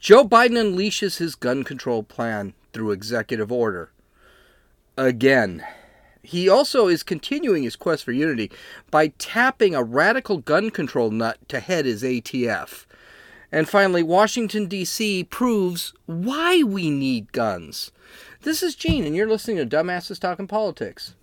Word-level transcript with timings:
Joe 0.00 0.24
Biden 0.24 0.56
unleashes 0.56 1.18
his 1.18 1.34
gun 1.34 1.64
control 1.64 2.04
plan 2.04 2.54
through 2.72 2.92
executive 2.92 3.50
order. 3.50 3.90
Again. 4.96 5.64
He 6.22 6.48
also 6.48 6.88
is 6.88 7.02
continuing 7.02 7.62
his 7.62 7.74
quest 7.74 8.04
for 8.04 8.12
unity 8.12 8.50
by 8.90 9.08
tapping 9.18 9.74
a 9.74 9.82
radical 9.82 10.38
gun 10.38 10.70
control 10.70 11.10
nut 11.10 11.38
to 11.48 11.58
head 11.58 11.86
his 11.86 12.02
ATF. 12.02 12.84
And 13.50 13.66
finally, 13.66 14.02
Washington, 14.02 14.66
D.C. 14.66 15.24
proves 15.24 15.94
why 16.04 16.62
we 16.62 16.90
need 16.90 17.32
guns. 17.32 17.92
This 18.42 18.62
is 18.62 18.74
Gene, 18.74 19.04
and 19.04 19.16
you're 19.16 19.28
listening 19.28 19.56
to 19.56 19.66
Dumbasses 19.66 20.18
Talking 20.18 20.46
Politics. 20.46 21.14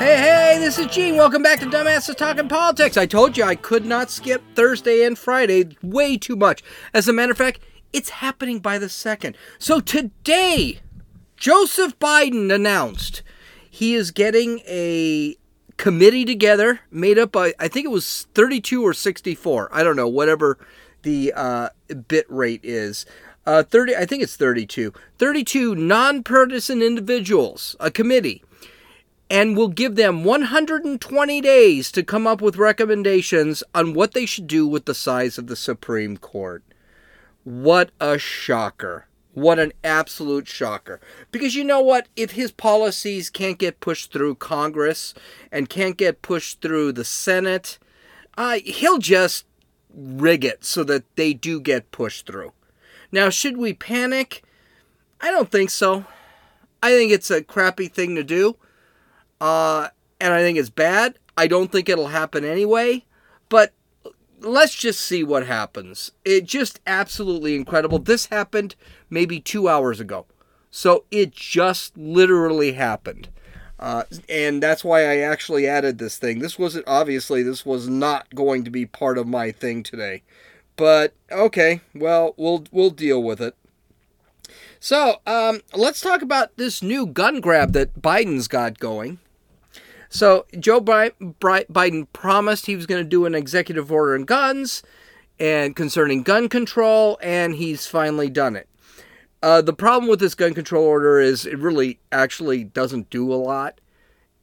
Hey, 0.00 0.16
hey, 0.16 0.58
this 0.58 0.78
is 0.78 0.86
Gene. 0.86 1.18
Welcome 1.18 1.42
back 1.42 1.60
to 1.60 1.66
Dumbasses 1.66 2.16
Talking 2.16 2.48
Politics. 2.48 2.96
I 2.96 3.04
told 3.04 3.36
you 3.36 3.44
I 3.44 3.54
could 3.54 3.84
not 3.84 4.10
skip 4.10 4.40
Thursday 4.54 5.04
and 5.04 5.18
Friday 5.18 5.76
way 5.82 6.16
too 6.16 6.36
much. 6.36 6.62
As 6.94 7.06
a 7.06 7.12
matter 7.12 7.32
of 7.32 7.36
fact, 7.36 7.60
it's 7.92 8.08
happening 8.08 8.60
by 8.60 8.78
the 8.78 8.88
second. 8.88 9.36
So 9.58 9.78
today, 9.78 10.80
Joseph 11.36 11.98
Biden 11.98 12.50
announced 12.50 13.22
he 13.70 13.92
is 13.92 14.10
getting 14.10 14.60
a 14.60 15.36
committee 15.76 16.24
together 16.24 16.80
made 16.90 17.18
up 17.18 17.32
by, 17.32 17.52
I 17.58 17.68
think 17.68 17.84
it 17.84 17.90
was 17.90 18.26
32 18.32 18.82
or 18.82 18.94
64. 18.94 19.68
I 19.70 19.82
don't 19.82 19.96
know, 19.96 20.08
whatever 20.08 20.56
the 21.02 21.30
uh, 21.36 21.68
bit 22.08 22.24
rate 22.30 22.62
is. 22.62 23.04
Uh, 23.44 23.64
30, 23.64 23.96
I 23.96 24.06
think 24.06 24.22
it's 24.22 24.36
32. 24.36 24.94
32 25.18 25.74
nonpartisan 25.74 26.80
individuals, 26.80 27.76
a 27.78 27.90
committee 27.90 28.42
and 29.30 29.56
will 29.56 29.68
give 29.68 29.94
them 29.94 30.24
120 30.24 31.40
days 31.40 31.92
to 31.92 32.02
come 32.02 32.26
up 32.26 32.42
with 32.42 32.56
recommendations 32.56 33.62
on 33.72 33.94
what 33.94 34.12
they 34.12 34.26
should 34.26 34.48
do 34.48 34.66
with 34.66 34.86
the 34.86 34.94
size 34.94 35.38
of 35.38 35.46
the 35.46 35.54
Supreme 35.54 36.16
Court. 36.16 36.64
What 37.44 37.92
a 38.00 38.18
shocker. 38.18 39.06
What 39.32 39.60
an 39.60 39.72
absolute 39.84 40.48
shocker. 40.48 41.00
Because 41.30 41.54
you 41.54 41.62
know 41.62 41.80
what? 41.80 42.08
If 42.16 42.32
his 42.32 42.50
policies 42.50 43.30
can't 43.30 43.58
get 43.58 43.78
pushed 43.78 44.12
through 44.12 44.34
Congress 44.34 45.14
and 45.52 45.68
can't 45.68 45.96
get 45.96 46.22
pushed 46.22 46.60
through 46.60 46.92
the 46.92 47.04
Senate, 47.04 47.78
uh, 48.36 48.58
he'll 48.64 48.98
just 48.98 49.46
rig 49.94 50.44
it 50.44 50.64
so 50.64 50.82
that 50.84 51.04
they 51.14 51.32
do 51.32 51.60
get 51.60 51.92
pushed 51.92 52.26
through. 52.26 52.52
Now, 53.12 53.30
should 53.30 53.56
we 53.56 53.72
panic? 53.72 54.42
I 55.20 55.30
don't 55.30 55.50
think 55.50 55.70
so. 55.70 56.04
I 56.82 56.90
think 56.90 57.12
it's 57.12 57.30
a 57.30 57.42
crappy 57.42 57.86
thing 57.86 58.16
to 58.16 58.24
do. 58.24 58.56
Uh, 59.40 59.88
and 60.20 60.32
I 60.34 60.40
think 60.40 60.58
it's 60.58 60.70
bad. 60.70 61.18
I 61.36 61.46
don't 61.46 61.72
think 61.72 61.88
it'll 61.88 62.08
happen 62.08 62.44
anyway, 62.44 63.04
but 63.48 63.72
let's 64.40 64.74
just 64.74 65.00
see 65.00 65.24
what 65.24 65.46
happens. 65.46 66.12
It 66.24 66.44
just 66.44 66.80
absolutely 66.86 67.54
incredible. 67.54 67.98
This 67.98 68.26
happened 68.26 68.74
maybe 69.08 69.40
two 69.40 69.68
hours 69.68 70.00
ago. 70.00 70.26
So 70.70 71.04
it 71.10 71.32
just 71.32 71.96
literally 71.96 72.72
happened. 72.72 73.28
Uh, 73.78 74.04
and 74.28 74.62
that's 74.62 74.84
why 74.84 75.04
I 75.04 75.18
actually 75.18 75.66
added 75.66 75.98
this 75.98 76.18
thing. 76.18 76.38
This 76.38 76.58
wasn't 76.58 76.86
obviously 76.86 77.42
this 77.42 77.64
was 77.64 77.88
not 77.88 78.34
going 78.34 78.62
to 78.64 78.70
be 78.70 78.84
part 78.84 79.16
of 79.16 79.26
my 79.26 79.52
thing 79.52 79.82
today, 79.82 80.22
but 80.76 81.14
okay. 81.32 81.80
Well, 81.94 82.34
we'll 82.36 82.66
we'll 82.70 82.90
deal 82.90 83.22
with 83.22 83.40
it. 83.40 83.56
So 84.80 85.20
um, 85.26 85.60
let's 85.74 86.02
talk 86.02 86.20
about 86.20 86.56
this 86.58 86.82
new 86.82 87.06
gun 87.06 87.40
grab 87.40 87.72
that 87.72 88.02
Biden's 88.02 88.48
got 88.48 88.78
going. 88.78 89.18
So 90.10 90.44
Joe 90.58 90.80
Biden 90.80 92.06
promised 92.12 92.66
he 92.66 92.76
was 92.76 92.86
going 92.86 93.02
to 93.02 93.08
do 93.08 93.26
an 93.26 93.34
executive 93.34 93.90
order 93.90 94.14
on 94.14 94.24
guns 94.24 94.82
and 95.38 95.74
concerning 95.74 96.22
gun 96.22 96.48
control, 96.48 97.18
and 97.22 97.54
he's 97.54 97.86
finally 97.86 98.28
done 98.28 98.56
it. 98.56 98.68
Uh, 99.42 99.62
the 99.62 99.72
problem 99.72 100.10
with 100.10 100.20
this 100.20 100.34
gun 100.34 100.52
control 100.52 100.84
order 100.84 101.18
is 101.18 101.46
it 101.46 101.58
really 101.58 101.98
actually 102.12 102.64
doesn't 102.64 103.08
do 103.08 103.32
a 103.32 103.36
lot, 103.36 103.80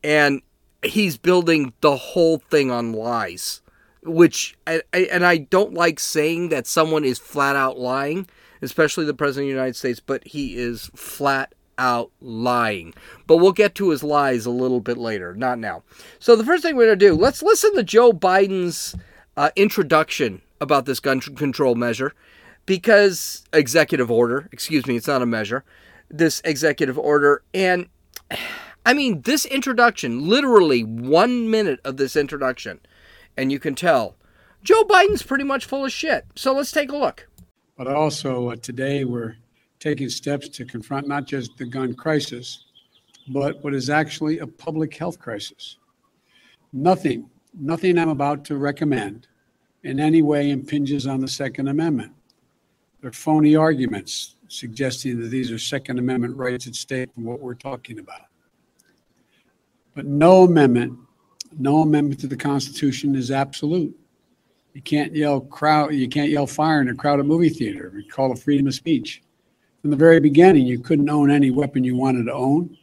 and 0.03 0.41
he's 0.83 1.17
building 1.17 1.73
the 1.81 1.95
whole 1.97 2.39
thing 2.39 2.72
on 2.72 2.94
lies. 2.94 3.61
Which 4.03 4.57
I, 4.66 4.81
I, 4.94 4.99
and 5.11 5.25
I 5.25 5.38
don't 5.38 5.73
like 5.73 5.99
saying 5.99 6.49
that 6.49 6.66
someone 6.66 7.03
is 7.03 7.19
flat 7.19 7.57
out 7.57 7.78
lying, 7.78 8.28
especially 8.61 9.03
the 9.03 9.13
president 9.13 9.47
of 9.47 9.47
the 9.49 9.57
United 9.57 9.75
States, 9.75 9.99
but 9.99 10.25
he 10.25 10.55
is 10.55 10.89
flat 10.95 11.53
out 11.77 12.11
lying. 12.21 12.93
But 13.25 13.38
we'll 13.38 13.51
get 13.51 13.75
to 13.75 13.89
his 13.89 14.03
lies 14.03 14.45
a 14.45 14.51
little 14.51 14.79
bit 14.79 14.97
later, 14.97 15.35
not 15.35 15.59
now. 15.59 15.83
So 16.19 16.35
the 16.35 16.45
first 16.45 16.63
thing 16.63 16.75
we're 16.75 16.88
going 16.88 16.99
to 16.99 17.05
do, 17.07 17.15
let's 17.15 17.41
listen 17.41 17.75
to 17.75 17.83
Joe 17.83 18.11
Biden's 18.11 18.95
uh, 19.35 19.51
introduction 19.55 20.41
about 20.59 20.85
this 20.85 20.99
gun 20.99 21.19
control 21.19 21.75
measure 21.75 22.13
because 22.66 23.43
executive 23.53 24.11
order, 24.11 24.49
excuse 24.51 24.85
me, 24.85 24.95
it's 24.95 25.07
not 25.07 25.21
a 25.21 25.25
measure. 25.25 25.63
This 26.09 26.41
executive 26.43 26.97
order 26.97 27.43
and 27.53 27.87
I 28.85 28.93
mean, 28.93 29.21
this 29.23 29.45
introduction, 29.45 30.29
literally 30.29 30.81
1 30.81 31.51
minute 31.51 31.81
of 31.83 31.97
this 31.97 32.16
introduction, 32.16 32.79
and 33.35 33.51
you 33.51 33.59
can 33.59 33.75
tell 33.75 34.16
Joe 34.63 34.83
Biden's 34.83 35.23
pretty 35.23 35.43
much 35.43 35.66
full 35.66 35.83
of 35.83 35.91
shit. 35.91 36.25
So 36.35 36.53
let's 36.53 36.71
take 36.71 36.91
a 36.91 36.95
look. 36.95 37.27
But 37.77 37.87
also, 37.87 38.49
uh, 38.49 38.55
today 38.55 39.03
we're 39.03 39.35
taking 39.79 40.09
steps 40.09 40.49
to 40.49 40.65
confront 40.65 41.07
not 41.07 41.25
just 41.25 41.57
the 41.57 41.65
gun 41.65 41.93
crisis, 41.93 42.65
but 43.29 43.63
what 43.63 43.73
is 43.73 43.89
actually 43.89 44.39
a 44.39 44.47
public 44.47 44.95
health 44.95 45.19
crisis. 45.19 45.77
Nothing, 46.73 47.29
nothing 47.53 47.97
I'm 47.97 48.09
about 48.09 48.45
to 48.45 48.57
recommend 48.57 49.27
in 49.83 49.99
any 49.99 50.21
way 50.21 50.49
impinges 50.49 51.07
on 51.07 51.21
the 51.21 51.27
Second 51.27 51.67
Amendment. 51.67 52.11
They're 53.01 53.11
phony 53.11 53.55
arguments 53.55 54.35
suggesting 54.47 55.19
that 55.21 55.27
these 55.27 55.51
are 55.51 55.59
Second 55.59 55.99
Amendment 55.99 56.35
rights 56.35 56.67
at 56.67 56.75
stake 56.75 57.13
from 57.13 57.25
what 57.25 57.39
we're 57.39 57.53
talking 57.53 57.99
about. 57.99 58.21
But 59.93 60.05
no 60.05 60.43
amendment, 60.43 60.97
no 61.57 61.81
amendment 61.81 62.19
to 62.21 62.27
the 62.27 62.37
Constitution 62.37 63.16
is 63.16 63.31
absolute. 63.31 63.95
You 64.73 64.81
can't 64.81 65.16
yell 65.16 65.41
crowd, 65.41 65.93
you 65.93 66.07
can't 66.07 66.29
yell 66.29 66.47
fire 66.47 66.81
in 66.81 66.89
a 66.89 66.95
crowded 66.95 67.25
movie 67.25 67.49
theater. 67.49 67.91
We 67.95 68.05
call 68.05 68.31
it 68.31 68.39
freedom 68.39 68.67
of 68.67 68.75
speech. 68.75 69.23
From 69.87 69.91
the 69.91 70.05
very 70.05 70.19
beginning, 70.19 70.67
you 70.67 70.79
couldn't 70.79 71.09
own 71.09 71.31
any 71.31 71.49
weapon 71.49 71.81
you 71.81 71.95
wanted 71.95 72.25
to 72.25 72.33
own. 72.33 72.77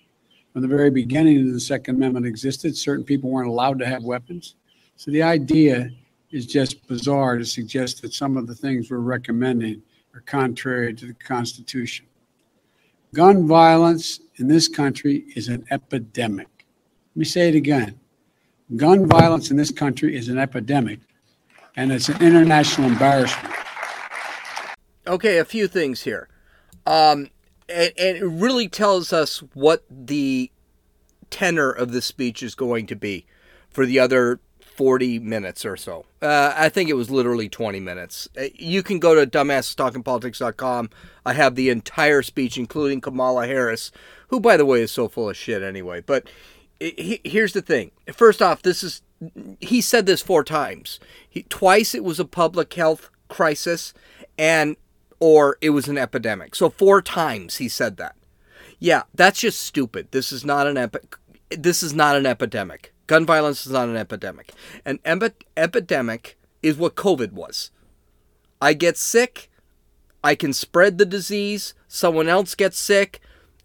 From 0.55 0.63
the 0.63 0.69
very 0.69 0.89
beginning, 0.89 1.53
the 1.53 1.61
Second 1.61 1.97
Amendment 1.97 2.25
existed. 2.25 2.75
Certain 2.75 3.05
people 3.05 3.29
weren't 3.29 3.51
allowed 3.51 3.79
to 3.81 3.87
have 3.87 4.05
weapons. 4.05 4.55
So 4.97 5.11
the 5.11 5.23
idea 5.23 5.91
is 6.31 6.47
just 6.47 6.87
bizarre 6.87 7.37
to 7.37 7.45
suggest 7.45 8.01
that 8.01 8.15
some 8.15 8.39
of 8.39 8.47
the 8.47 8.55
things 8.55 8.91
we're 8.91 9.01
recommending 9.01 9.83
are 10.15 10.23
contrary 10.23 10.95
to 10.95 11.05
the 11.05 11.13
Constitution. 11.13 12.07
Gun 13.13 13.47
violence 13.47 14.21
in 14.37 14.49
this 14.49 14.67
country 14.67 15.27
is 15.37 15.49
an 15.49 15.67
epidemic. 15.71 16.49
Let 16.57 17.17
me 17.17 17.27
say 17.27 17.51
it 17.51 17.55
again. 17.55 18.01
Gun 18.77 19.07
violence 19.07 19.51
in 19.51 19.59
this 19.59 19.71
country 19.71 20.17
is 20.17 20.31
an 20.31 20.39
epidemic, 20.39 21.01
and 21.77 21.93
it's 21.93 22.09
an 22.09 22.23
international 22.23 22.89
embarrassment. 22.89 23.55
Okay, 25.07 25.37
a 25.37 25.45
few 25.45 25.69
things 25.69 26.05
here. 26.05 26.31
Um, 26.87 27.31
and, 27.69 27.93
and 27.99 28.17
it 28.17 28.27
really 28.27 28.69
tells 28.69 29.13
us 29.13 29.39
what 29.55 29.85
the 29.91 30.51
tenor 31.31 31.71
of 31.71 31.93
the 31.93 32.03
speech 32.03 32.43
is 32.43 32.55
going 32.55 32.87
to 32.87 32.97
be 32.97 33.27
for 33.71 33.87
the 33.87 33.99
other 33.99 34.41
40 34.61 35.21
minutes 35.21 35.65
or 35.65 35.77
so. 35.77 36.05
Uh, 36.21 36.53
I 36.57 36.69
think 36.69 36.91
it 36.91 36.95
was 36.95 37.11
literally 37.11 37.49
20 37.49 37.81
minutes. 37.81 38.29
Uh, 38.37 38.45
you 38.55 38.83
can 38.83 38.99
go 38.99 39.15
to 39.15 39.27
dumbasstalkingpolitics.com. 39.27 40.91
I 41.25 41.33
have 41.33 41.55
the 41.55 41.71
entire 41.71 42.23
speech, 42.23 42.59
including 42.59 43.01
Kamala 43.01 43.47
Harris, 43.47 43.93
who, 44.29 44.41
by 44.41 44.57
the 44.57 44.67
way, 44.67 44.83
is 44.83 44.91
so 44.91 45.09
full 45.09 45.31
of 45.31 45.37
shit 45.37 45.63
anyway. 45.63 46.01
But 46.01 46.29
it, 46.81 47.21
here's 47.25 47.53
the 47.53 47.63
thing. 47.63 47.93
First 48.13 48.43
off, 48.43 48.63
this 48.63 48.83
is 48.83 49.03
he 49.61 49.81
said 49.81 50.07
this 50.07 50.23
four 50.23 50.45
times. 50.45 51.01
He, 51.29 51.45
twice 51.45 51.95
it 51.95 52.05
was 52.05 52.21
a 52.21 52.25
public 52.25 52.75
health 52.75 53.11
crisis, 53.29 53.95
and 54.37 54.77
or 55.25 55.57
it 55.63 55.71
was 55.71 55.89
an 55.89 55.97
epidemic. 55.97 56.55
So 56.55 56.69
four 56.69 57.01
times 57.01 57.57
he 57.57 57.67
said 57.67 57.97
that. 57.97 58.15
Yeah, 58.79 59.05
that's 59.15 59.41
just 59.41 59.63
stupid. 59.63 60.09
This 60.11 60.31
is 60.31 60.45
not 60.45 60.67
an 60.67 60.77
epi- 60.77 60.99
this 61.49 61.83
is 61.83 61.95
not 61.95 62.15
an 62.15 62.27
epidemic. 62.27 62.93
Gun 63.07 63.25
violence 63.25 63.65
is 63.65 63.73
not 63.73 63.89
an 63.89 63.97
epidemic. 63.97 64.53
An 64.85 64.99
epi- 65.03 65.47
epidemic 65.57 66.37
is 66.63 66.77
what 66.77 66.95
COVID 66.95 67.33
was. 67.33 67.71
I 68.61 68.75
get 68.75 68.99
sick, 68.99 69.51
I 70.23 70.35
can 70.35 70.53
spread 70.53 70.99
the 70.99 71.07
disease, 71.07 71.73
someone 71.89 72.29
else 72.29 72.55
gets 72.55 72.77
sick, 72.77 73.23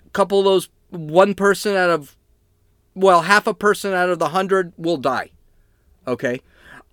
a 0.08 0.10
couple 0.12 0.40
of 0.40 0.46
those 0.46 0.70
one 0.92 1.34
person 1.34 1.76
out 1.76 1.90
of 1.90 2.16
well, 2.96 3.24
half 3.24 3.48
a 3.48 3.54
person 3.54 3.94
out 3.94 4.10
of 4.10 4.20
the 4.20 4.28
100 4.28 4.72
will 4.78 4.96
die. 4.96 5.32
Okay? 6.08 6.40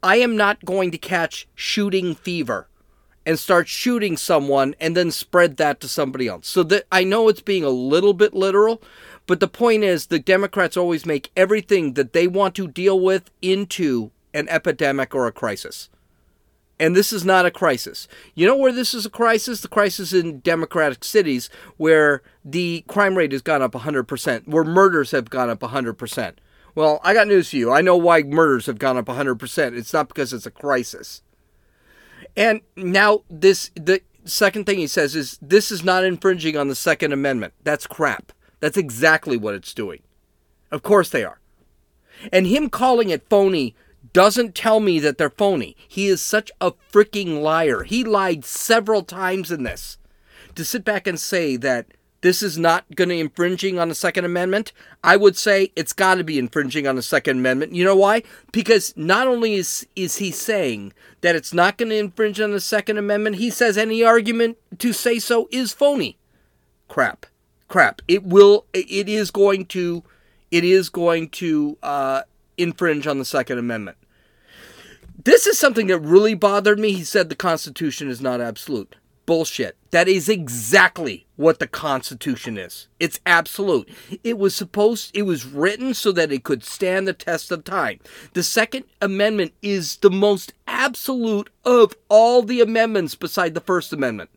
I 0.02 0.16
am 0.16 0.36
not 0.36 0.64
going 0.64 0.90
to 0.90 0.98
catch 0.98 1.46
shooting 1.54 2.16
fever 2.16 2.66
and 3.26 3.38
start 3.38 3.67
shooting 3.67 4.17
someone 4.17 4.76
and 4.81 4.96
then 4.96 5.11
spread 5.11 5.56
that 5.56 5.81
to 5.81 5.88
somebody 5.88 6.28
else. 6.28 6.46
So 6.49 6.62
that 6.62 6.87
I 6.93 7.02
know 7.02 7.28
it's 7.28 7.43
being 7.43 7.64
a 7.64 7.70
little 7.70 8.14
bit 8.14 8.32
literal, 8.32 8.81
but 9.26 9.40
the 9.40 9.49
point 9.49 9.82
is 9.82 10.06
the 10.06 10.20
Democrats 10.20 10.76
always 10.76 11.05
make 11.05 11.32
everything 11.37 11.94
that 11.94 12.12
they 12.12 12.28
want 12.28 12.55
to 12.55 12.69
deal 12.69 12.99
with 13.00 13.31
into 13.43 14.12
an 14.32 14.49
epidemic 14.49 15.12
or 15.14 15.26
a 15.26 15.32
crisis. 15.32 15.90
And 16.78 16.94
this 16.94 17.12
is 17.12 17.25
not 17.25 17.46
a 17.46 17.50
crisis. 17.50 18.06
You 18.34 18.46
know 18.46 18.56
where 18.56 18.70
this 18.70 18.94
is 18.94 19.06
a 19.06 19.11
crisis? 19.11 19.61
The 19.61 19.69
crisis 19.69 20.12
in 20.12 20.40
democratic 20.40 21.05
cities 21.05 21.49
where 21.78 22.23
the 22.44 22.84
crime 22.87 23.17
rate 23.17 23.32
has 23.32 23.43
gone 23.43 23.62
up 23.62 23.73
100%, 23.73 24.46
where 24.46 24.62
murders 24.62 25.11
have 25.11 25.31
gone 25.31 25.50
up 25.50 25.61
100%. 25.61 26.34
Well, 26.75 27.00
I 27.02 27.14
got 27.14 27.28
news 27.28 27.50
for 27.50 27.56
you. 27.56 27.73
I 27.73 27.81
know 27.81 27.96
why 27.96 28.23
murders 28.23 28.67
have 28.67 28.78
gone 28.78 28.99
up 28.99 29.06
100%. 29.06 29.76
It's 29.76 29.94
not 29.94 30.08
because 30.08 30.34
it's 30.34 30.44
a 30.44 30.50
crisis. 30.50 31.23
And 32.37 32.61
now 32.77 33.23
this 33.31 33.71
the 33.75 34.03
second 34.25 34.67
thing 34.67 34.79
he 34.79 34.87
says 34.87 35.15
is 35.15 35.38
this 35.41 35.71
is 35.71 35.85
not 35.85 36.05
infringing 36.05 36.56
on 36.56 36.69
the 36.69 36.75
second 36.75 37.12
amendment. 37.12 37.55
That's 37.65 37.87
crap. 37.87 38.33
That's 38.61 38.77
exactly 38.77 39.37
what 39.37 39.55
it's 39.55 39.75
doing. 39.75 40.03
Of 40.71 40.83
course 40.83 41.11
they 41.11 41.25
are. 41.25 41.41
And 42.33 42.47
him 42.47 42.69
calling 42.71 43.11
it 43.11 43.29
phony 43.29 43.75
doesn't 44.12 44.55
tell 44.55 44.81
me 44.81 44.99
that 45.00 45.19
they're 45.19 45.31
phony. 45.31 45.77
He 45.88 46.06
is 46.06 46.23
such 46.23 46.50
a 46.61 46.73
freaking 46.93 47.43
liar. 47.43 47.83
He 47.83 48.05
lied 48.05 48.44
several 48.44 49.03
times 49.03 49.50
in 49.50 49.62
this. 49.62 49.99
To 50.55 50.65
sit 50.65 50.85
back 50.85 51.06
and 51.06 51.21
say 51.21 51.56
that 51.56 51.87
this 52.26 52.43
is 52.43 52.58
not 52.58 52.84
going 52.96 53.08
to 53.08 53.17
infringing 53.17 53.78
on 53.78 53.88
the 53.88 53.94
Second 53.94 54.25
Amendment, 54.25 54.73
I 55.05 55.17
would 55.17 55.37
say 55.37 55.70
it's 55.76 55.93
got 55.93 56.17
to 56.17 56.25
be 56.25 56.40
infringing 56.40 56.84
on 56.84 56.96
the 56.96 57.02
Second 57.02 57.38
Amendment. 57.38 57.73
You 57.73 57.84
know 57.84 57.94
why? 57.94 58.25
Because 58.50 58.93
not 58.96 59.28
only 59.28 59.55
is 59.55 59.87
is 59.94 60.17
he 60.17 60.32
saying 60.32 60.93
that 61.20 61.37
it's 61.37 61.55
not 61.55 61.78
going 61.78 61.90
to 61.90 61.96
infringe 61.96 62.40
on 62.40 62.50
the 62.50 62.61
Second 62.61 62.99
Amendment, 62.99 63.37
he 63.37 63.49
says 63.49 63.78
any 63.78 64.02
argument 64.02 64.56
to 64.81 64.93
say 64.93 65.20
so 65.20 65.49
is 65.52 65.73
phony. 65.73 66.19
Crap, 66.88 67.26
crap. 67.69 68.02
It 68.08 68.25
will. 68.25 68.67
It 68.75 69.08
is 69.08 69.31
going 69.31 69.67
to. 69.67 70.02
It 70.50 70.64
is 70.64 70.88
going 70.88 71.28
to 71.28 71.78
uh, 71.81 72.23
infringe 72.58 73.06
on 73.06 73.20
the 73.20 73.25
Second 73.25 73.58
Amendment. 73.58 73.99
This 75.23 75.46
is 75.46 75.61
something 75.61 75.87
that 75.87 76.00
really 76.00 76.34
bothered 76.34 76.81
me. 76.81 76.90
He 76.90 77.05
said 77.05 77.28
the 77.28 77.37
Constitution 77.37 78.08
is 78.08 78.20
not 78.20 78.40
absolute. 78.40 78.96
Bullshit. 79.26 79.76
That 79.90 80.08
is 80.08 80.28
exactly 80.28 81.26
what 81.37 81.58
the 81.58 81.67
Constitution 81.67 82.56
is. 82.56 82.88
It's 83.00 83.20
absolute. 83.26 83.88
It 84.23 84.38
was 84.38 84.55
supposed, 84.55 85.11
it 85.14 85.23
was 85.23 85.44
written 85.44 85.94
so 85.94 86.12
that 86.12 86.32
it 86.32 86.44
could 86.44 86.64
stand 86.64 87.06
the 87.06 87.12
test 87.12 87.50
of 87.50 87.64
time. 87.64 88.00
The 88.32 88.43
Second 88.43 88.84
Amendment 89.02 89.52
is 89.62 89.96
the 89.96 90.11
most 90.11 90.55
absolute 90.67 91.50
of 91.64 91.94
all 92.08 92.43
the 92.43 92.61
amendments 92.61 93.14
beside 93.14 93.55
the 93.55 93.61
First 93.61 93.93
Amendment. 93.93 94.31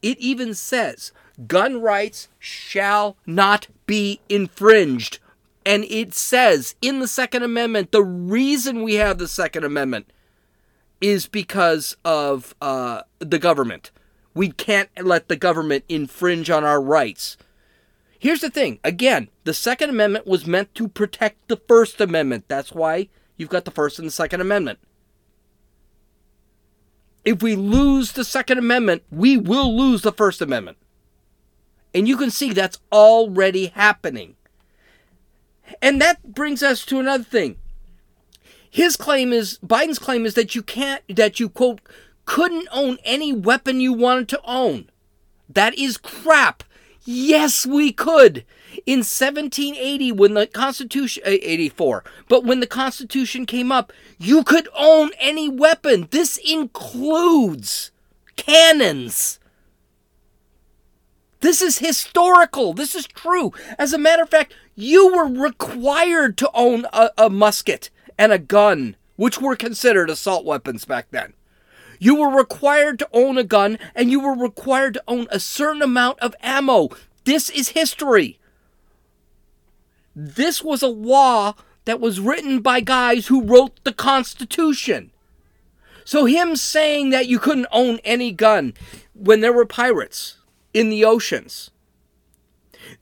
It 0.00 0.18
even 0.18 0.54
says 0.54 1.12
gun 1.46 1.80
rights 1.80 2.28
shall 2.38 3.16
not 3.26 3.68
be 3.86 4.20
infringed. 4.28 5.18
And 5.66 5.84
it 5.84 6.14
says 6.14 6.74
in 6.80 7.00
the 7.00 7.08
Second 7.08 7.42
Amendment 7.42 7.92
the 7.92 8.02
reason 8.02 8.82
we 8.82 8.94
have 8.94 9.18
the 9.18 9.28
Second 9.28 9.64
Amendment 9.64 10.10
is 11.00 11.26
because 11.26 11.96
of 12.04 12.54
uh, 12.60 13.02
the 13.18 13.38
government. 13.38 13.90
We 14.34 14.50
can't 14.50 14.90
let 15.02 15.28
the 15.28 15.36
government 15.36 15.84
infringe 15.88 16.50
on 16.50 16.64
our 16.64 16.80
rights. 16.80 17.36
Here's 18.18 18.40
the 18.40 18.50
thing 18.50 18.80
again, 18.82 19.28
the 19.44 19.54
Second 19.54 19.90
Amendment 19.90 20.26
was 20.26 20.46
meant 20.46 20.74
to 20.74 20.88
protect 20.88 21.48
the 21.48 21.56
First 21.56 22.00
Amendment. 22.00 22.44
That's 22.48 22.72
why 22.72 23.08
you've 23.36 23.48
got 23.48 23.64
the 23.64 23.70
First 23.70 23.98
and 23.98 24.08
the 24.08 24.12
Second 24.12 24.40
Amendment. 24.40 24.80
If 27.24 27.42
we 27.42 27.56
lose 27.56 28.12
the 28.12 28.24
Second 28.24 28.58
Amendment, 28.58 29.02
we 29.10 29.36
will 29.36 29.76
lose 29.76 30.02
the 30.02 30.12
First 30.12 30.40
Amendment. 30.40 30.78
And 31.94 32.08
you 32.08 32.16
can 32.16 32.30
see 32.30 32.52
that's 32.52 32.80
already 32.92 33.66
happening. 33.66 34.36
And 35.82 36.00
that 36.00 36.34
brings 36.34 36.62
us 36.62 36.84
to 36.86 36.98
another 36.98 37.24
thing 37.24 37.56
his 38.70 38.96
claim 38.96 39.32
is 39.32 39.58
Biden's 39.64 39.98
claim 39.98 40.26
is 40.26 40.34
that 40.34 40.54
you 40.54 40.62
can't 40.62 41.02
that 41.08 41.40
you 41.40 41.48
quote 41.48 41.80
couldn't 42.24 42.68
own 42.72 42.98
any 43.04 43.32
weapon 43.32 43.80
you 43.80 43.92
wanted 43.92 44.28
to 44.28 44.40
own. 44.44 44.90
That 45.48 45.78
is 45.78 45.96
crap. 45.96 46.62
Yes, 47.04 47.64
we 47.64 47.90
could. 47.90 48.44
In 48.84 48.98
1780 48.98 50.12
when 50.12 50.34
the 50.34 50.46
Constitution 50.46 51.22
uh, 51.26 51.30
84, 51.30 52.04
but 52.28 52.44
when 52.44 52.60
the 52.60 52.66
Constitution 52.66 53.46
came 53.46 53.72
up, 53.72 53.92
you 54.18 54.44
could 54.44 54.68
own 54.76 55.10
any 55.18 55.48
weapon. 55.48 56.08
This 56.10 56.36
includes 56.36 57.90
cannons. 58.36 59.40
This 61.40 61.62
is 61.62 61.78
historical. 61.78 62.74
This 62.74 62.94
is 62.94 63.06
true. 63.06 63.52
As 63.78 63.92
a 63.92 63.98
matter 63.98 64.22
of 64.22 64.28
fact, 64.28 64.52
you 64.74 65.14
were 65.14 65.26
required 65.26 66.36
to 66.38 66.50
own 66.52 66.84
a, 66.92 67.10
a 67.16 67.30
musket 67.30 67.90
and 68.18 68.32
a 68.32 68.38
gun, 68.38 68.96
which 69.16 69.40
were 69.40 69.56
considered 69.56 70.10
assault 70.10 70.44
weapons 70.44 70.84
back 70.84 71.06
then. 71.10 71.32
You 71.98 72.16
were 72.16 72.28
required 72.28 72.98
to 73.00 73.08
own 73.12 73.38
a 73.38 73.44
gun 73.44 73.78
and 73.94 74.10
you 74.10 74.20
were 74.20 74.34
required 74.34 74.94
to 74.94 75.02
own 75.08 75.26
a 75.30 75.40
certain 75.40 75.82
amount 75.82 76.18
of 76.20 76.34
ammo. 76.42 76.88
This 77.24 77.50
is 77.50 77.70
history. 77.70 78.38
This 80.14 80.62
was 80.62 80.82
a 80.82 80.88
law 80.88 81.54
that 81.84 82.00
was 82.00 82.20
written 82.20 82.60
by 82.60 82.80
guys 82.80 83.28
who 83.28 83.44
wrote 83.44 83.82
the 83.84 83.92
Constitution. 83.92 85.10
So, 86.04 86.24
him 86.24 86.56
saying 86.56 87.10
that 87.10 87.26
you 87.26 87.38
couldn't 87.38 87.66
own 87.70 87.98
any 88.02 88.32
gun 88.32 88.74
when 89.14 89.40
there 89.40 89.52
were 89.52 89.66
pirates 89.66 90.38
in 90.72 90.88
the 90.90 91.04
oceans, 91.04 91.70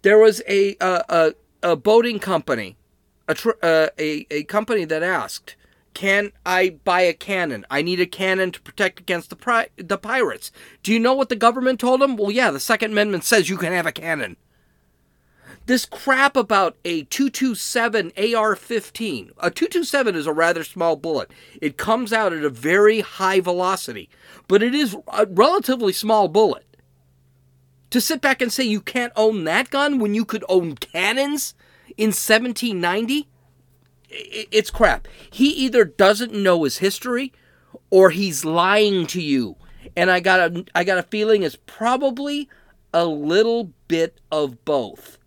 there 0.03 0.19
was 0.19 0.43
a, 0.49 0.77
a, 0.81 1.05
a, 1.09 1.35
a 1.63 1.77
boating 1.77 2.19
company 2.19 2.77
a, 3.29 3.35
tr- 3.35 3.51
uh, 3.63 3.89
a, 3.99 4.27
a 4.31 4.45
company 4.45 4.85
that 4.85 5.03
asked, 5.03 5.57
"Can 5.95 6.33
I 6.45 6.77
buy 6.85 7.03
a 7.03 7.13
cannon? 7.13 7.67
I 7.71 7.83
need 7.83 8.01
a 8.01 8.07
cannon 8.07 8.53
to 8.53 8.61
protect 8.61 9.01
against 9.01 9.31
the 9.31 9.37
pri- 9.37 9.69
the 9.77 9.99
pirates." 9.99 10.53
Do 10.83 10.93
you 10.93 10.99
know 10.99 11.15
what 11.15 11.29
the 11.29 11.37
government 11.37 11.81
told 11.81 12.01
them? 12.01 12.17
Well, 12.17 12.31
yeah, 12.31 12.51
the 12.51 12.61
Second 12.61 12.93
Amendment 12.93 13.25
says 13.25 13.49
you 13.49 13.57
can 13.57 13.73
have 13.73 13.87
a 13.87 13.93
cannon. 13.93 14.37
This 15.67 15.85
crap 15.85 16.37
about 16.37 16.77
a 16.85 17.03
227 17.05 18.13
AR-15. 18.17 19.31
A 19.39 19.51
227 19.51 20.15
is 20.15 20.27
a 20.27 20.33
rather 20.33 20.63
small 20.63 20.95
bullet. 20.95 21.29
It 21.61 21.77
comes 21.77 22.13
out 22.13 22.33
at 22.33 22.45
a 22.45 22.51
very 22.51 23.01
high 23.01 23.41
velocity, 23.41 24.09
but 24.47 24.63
it 24.63 24.77
is 24.77 24.97
a 25.13 25.27
relatively 25.27 25.93
small 25.93 26.29
bullet. 26.29 26.65
To 27.91 28.01
sit 28.01 28.21
back 28.21 28.41
and 28.41 28.53
say 28.53 28.63
you 28.63 28.81
can't 28.81 29.13
own 29.17 29.43
that 29.45 29.71
gun 29.71 29.99
when 29.99 30.15
you 30.15 30.25
could 30.25 30.45
own 30.49 30.77
cannons 30.77 31.55
in 31.97 32.09
1790, 32.09 33.29
it's 34.09 34.71
crap. 34.71 35.09
He 35.31 35.49
either 35.49 35.85
doesn't 35.85 36.33
know 36.33 36.65
his 36.65 36.79
history 36.79 37.33
or 37.91 38.11
he's 38.11 38.45
lying 38.45 39.07
to 39.09 39.21
you. 39.21 39.57
And 39.97 40.11
I 40.11 40.21
got 40.21 40.41
a 40.41 40.65
I 40.75 40.85
got 40.85 40.99
a 40.99 41.03
feeling 41.03 41.43
it's 41.43 41.59
probably 41.67 42.49
a 42.93 43.07
little 43.07 43.73
bit 43.89 44.21
of 44.31 44.65
both. 44.65 45.19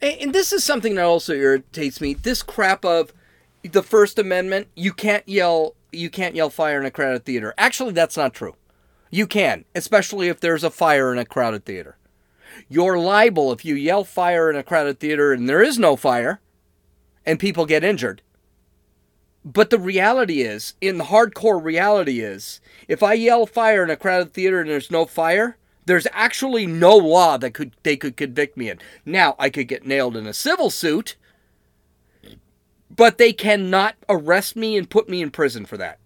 And 0.00 0.32
this 0.32 0.52
is 0.52 0.64
something 0.64 0.94
that 0.96 1.04
also 1.04 1.34
irritates 1.34 2.00
me. 2.00 2.14
This 2.14 2.42
crap 2.42 2.84
of 2.84 3.12
the 3.62 3.82
First 3.82 4.18
Amendment, 4.18 4.68
you 4.74 4.92
can't 4.92 5.26
yell 5.28 5.74
you 5.92 6.10
can't 6.10 6.34
yell 6.34 6.50
fire 6.50 6.80
in 6.80 6.86
a 6.86 6.90
crowded 6.90 7.24
theater. 7.24 7.54
Actually, 7.56 7.92
that's 7.92 8.16
not 8.16 8.34
true. 8.34 8.56
You 9.10 9.26
can, 9.26 9.64
especially 9.74 10.28
if 10.28 10.40
there's 10.40 10.64
a 10.64 10.70
fire 10.70 11.12
in 11.12 11.18
a 11.18 11.24
crowded 11.24 11.64
theater. 11.64 11.96
You're 12.68 12.98
liable 12.98 13.52
if 13.52 13.64
you 13.64 13.74
yell 13.74 14.04
fire 14.04 14.50
in 14.50 14.56
a 14.56 14.62
crowded 14.62 15.00
theater 15.00 15.32
and 15.32 15.48
there 15.48 15.62
is 15.62 15.78
no 15.78 15.96
fire 15.96 16.40
and 17.26 17.38
people 17.38 17.66
get 17.66 17.84
injured. 17.84 18.22
But 19.44 19.68
the 19.68 19.78
reality 19.78 20.40
is, 20.40 20.74
in 20.80 20.96
the 20.96 21.04
hardcore 21.04 21.62
reality 21.62 22.20
is, 22.20 22.60
if 22.88 23.02
I 23.02 23.12
yell 23.12 23.44
fire 23.44 23.84
in 23.84 23.90
a 23.90 23.96
crowded 23.96 24.32
theater 24.32 24.60
and 24.60 24.70
there's 24.70 24.90
no 24.90 25.04
fire, 25.04 25.58
there's 25.86 26.06
actually 26.12 26.66
no 26.66 26.96
law 26.96 27.36
that 27.36 27.52
could 27.52 27.72
they 27.82 27.96
could 27.96 28.16
convict 28.16 28.56
me 28.56 28.70
in. 28.70 28.78
Now 29.04 29.36
I 29.38 29.50
could 29.50 29.68
get 29.68 29.86
nailed 29.86 30.16
in 30.16 30.26
a 30.26 30.32
civil 30.32 30.70
suit, 30.70 31.16
but 32.94 33.18
they 33.18 33.34
cannot 33.34 33.96
arrest 34.08 34.56
me 34.56 34.78
and 34.78 34.88
put 34.88 35.10
me 35.10 35.20
in 35.20 35.30
prison 35.30 35.66
for 35.66 35.76
that. 35.76 35.98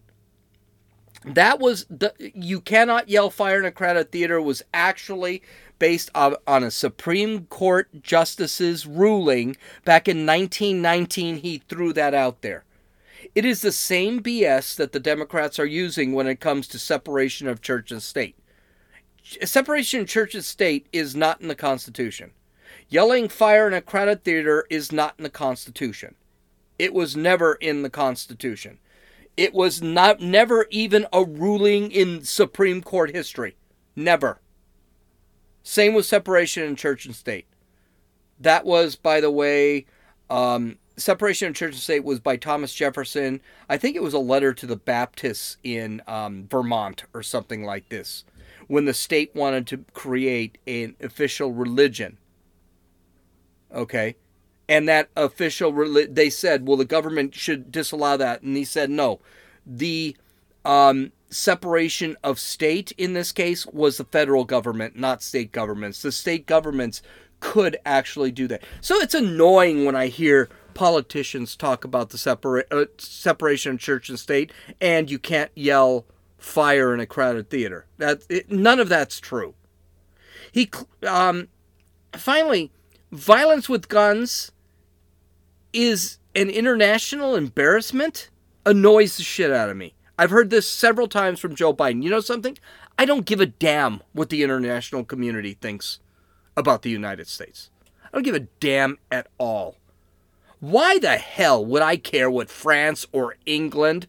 That 1.24 1.60
was 1.60 1.86
the 1.88 2.12
you 2.18 2.60
cannot 2.60 3.08
yell 3.08 3.30
fire 3.30 3.60
in 3.60 3.66
a 3.66 3.70
crowded 3.70 4.10
theater 4.10 4.40
was 4.40 4.62
actually 4.74 5.42
based 5.78 6.10
on, 6.14 6.36
on 6.46 6.64
a 6.64 6.70
Supreme 6.70 7.46
Court 7.46 8.02
justice's 8.02 8.86
ruling 8.86 9.56
back 9.84 10.08
in 10.08 10.26
1919. 10.26 11.38
He 11.38 11.62
threw 11.68 11.92
that 11.92 12.14
out 12.14 12.42
there. 12.42 12.64
It 13.34 13.44
is 13.44 13.62
the 13.62 13.72
same 13.72 14.22
BS 14.22 14.76
that 14.76 14.92
the 14.92 15.00
Democrats 15.00 15.58
are 15.58 15.66
using 15.66 16.12
when 16.12 16.26
it 16.26 16.40
comes 16.40 16.66
to 16.68 16.78
separation 16.78 17.48
of 17.48 17.60
church 17.60 17.90
and 17.90 18.02
state. 18.02 18.36
Separation 19.44 20.00
of 20.00 20.08
church 20.08 20.34
and 20.34 20.44
state 20.44 20.86
is 20.92 21.14
not 21.14 21.40
in 21.40 21.48
the 21.48 21.54
Constitution. 21.54 22.32
Yelling 22.88 23.28
fire 23.28 23.66
in 23.66 23.74
a 23.74 23.82
crowded 23.82 24.24
theater 24.24 24.66
is 24.70 24.92
not 24.92 25.14
in 25.18 25.24
the 25.24 25.30
Constitution. 25.30 26.14
It 26.78 26.94
was 26.94 27.16
never 27.16 27.54
in 27.54 27.82
the 27.82 27.90
Constitution. 27.90 28.78
It 29.36 29.52
was 29.52 29.82
not 29.82 30.20
never 30.20 30.66
even 30.70 31.06
a 31.12 31.24
ruling 31.24 31.90
in 31.90 32.24
Supreme 32.24 32.82
Court 32.82 33.14
history. 33.14 33.56
Never. 33.94 34.40
Same 35.68 35.92
with 35.92 36.06
separation 36.06 36.62
in 36.62 36.76
church 36.76 37.04
and 37.04 37.14
state. 37.14 37.44
That 38.40 38.64
was, 38.64 38.96
by 38.96 39.20
the 39.20 39.30
way, 39.30 39.84
um, 40.30 40.78
separation 40.96 41.48
of 41.48 41.54
church 41.54 41.72
and 41.72 41.82
state 41.82 42.04
was 42.04 42.20
by 42.20 42.38
Thomas 42.38 42.72
Jefferson. 42.72 43.42
I 43.68 43.76
think 43.76 43.94
it 43.94 44.02
was 44.02 44.14
a 44.14 44.18
letter 44.18 44.54
to 44.54 44.64
the 44.64 44.76
Baptists 44.76 45.58
in 45.62 46.00
um, 46.06 46.48
Vermont 46.50 47.04
or 47.12 47.22
something 47.22 47.64
like 47.64 47.90
this, 47.90 48.24
when 48.66 48.86
the 48.86 48.94
state 48.94 49.30
wanted 49.34 49.66
to 49.66 49.84
create 49.92 50.56
an 50.66 50.96
official 51.02 51.52
religion. 51.52 52.16
Okay, 53.70 54.16
and 54.70 54.88
that 54.88 55.10
official 55.18 55.70
they 56.08 56.30
said, 56.30 56.66
well, 56.66 56.78
the 56.78 56.86
government 56.86 57.34
should 57.34 57.70
disallow 57.70 58.16
that, 58.16 58.40
and 58.40 58.56
he 58.56 58.64
said 58.64 58.88
no. 58.88 59.20
The 59.66 60.16
um, 60.64 61.12
separation 61.30 62.16
of 62.24 62.38
state 62.38 62.92
in 62.96 63.12
this 63.12 63.32
case 63.32 63.66
was 63.66 63.96
the 63.96 64.04
federal 64.04 64.44
government, 64.44 64.96
not 64.96 65.22
state 65.22 65.52
governments. 65.52 66.02
The 66.02 66.12
state 66.12 66.46
governments 66.46 67.02
could 67.40 67.76
actually 67.84 68.32
do 68.32 68.46
that. 68.48 68.62
So 68.80 68.96
it's 68.96 69.14
annoying 69.14 69.84
when 69.84 69.94
I 69.94 70.08
hear 70.08 70.48
politicians 70.74 71.56
talk 71.56 71.84
about 71.84 72.10
the 72.10 72.18
separa- 72.18 72.64
uh, 72.70 72.86
separation 72.98 73.72
of 73.72 73.80
church 73.80 74.08
and 74.08 74.18
state, 74.18 74.52
and 74.80 75.10
you 75.10 75.18
can't 75.18 75.50
yell 75.54 76.06
fire 76.38 76.94
in 76.94 77.00
a 77.00 77.06
crowded 77.06 77.50
theater. 77.50 77.86
That 77.98 78.22
it, 78.28 78.50
none 78.50 78.80
of 78.80 78.88
that's 78.88 79.20
true. 79.20 79.54
He 80.52 80.70
um, 81.06 81.48
finally, 82.12 82.72
violence 83.12 83.68
with 83.68 83.88
guns 83.88 84.52
is 85.72 86.18
an 86.34 86.48
international 86.48 87.34
embarrassment. 87.34 88.30
Annoys 88.64 89.16
the 89.16 89.22
shit 89.22 89.50
out 89.50 89.70
of 89.70 89.76
me. 89.76 89.94
I've 90.18 90.30
heard 90.30 90.50
this 90.50 90.68
several 90.68 91.06
times 91.06 91.38
from 91.38 91.54
Joe 91.54 91.72
Biden. 91.72 92.02
You 92.02 92.10
know 92.10 92.20
something? 92.20 92.58
I 92.98 93.04
don't 93.04 93.24
give 93.24 93.40
a 93.40 93.46
damn 93.46 94.02
what 94.12 94.30
the 94.30 94.42
international 94.42 95.04
community 95.04 95.54
thinks 95.54 96.00
about 96.56 96.82
the 96.82 96.90
United 96.90 97.28
States. 97.28 97.70
I 98.04 98.08
don't 98.12 98.24
give 98.24 98.34
a 98.34 98.48
damn 98.58 98.98
at 99.12 99.28
all. 99.38 99.76
Why 100.58 100.98
the 100.98 101.18
hell 101.18 101.64
would 101.64 101.82
I 101.82 101.96
care 101.96 102.28
what 102.28 102.50
France 102.50 103.06
or 103.12 103.36
England, 103.46 104.08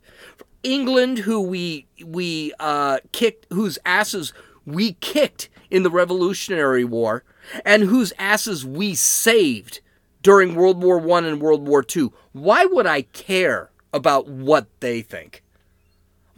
England, 0.64 1.20
who 1.20 1.40
we 1.42 1.86
we 2.04 2.54
uh, 2.60 3.00
kicked, 3.12 3.46
whose 3.54 3.78
asses 3.86 4.34
we 4.66 4.94
kicked 4.94 5.48
in 5.70 5.84
the 5.84 5.92
Revolutionary 5.92 6.84
War, 6.84 7.24
and 7.64 7.84
whose 7.84 8.14
asses 8.18 8.66
we 8.66 8.96
saved 8.96 9.82
during 10.24 10.56
World 10.56 10.82
War 10.82 10.98
One 10.98 11.24
and 11.24 11.40
World 11.40 11.68
War 11.68 11.84
Two? 11.84 12.14
Why 12.32 12.66
would 12.66 12.88
I 12.88 13.04
care 13.04 13.70
about 13.94 14.28
what 14.28 14.66
they 14.80 15.04
think? 15.04 15.44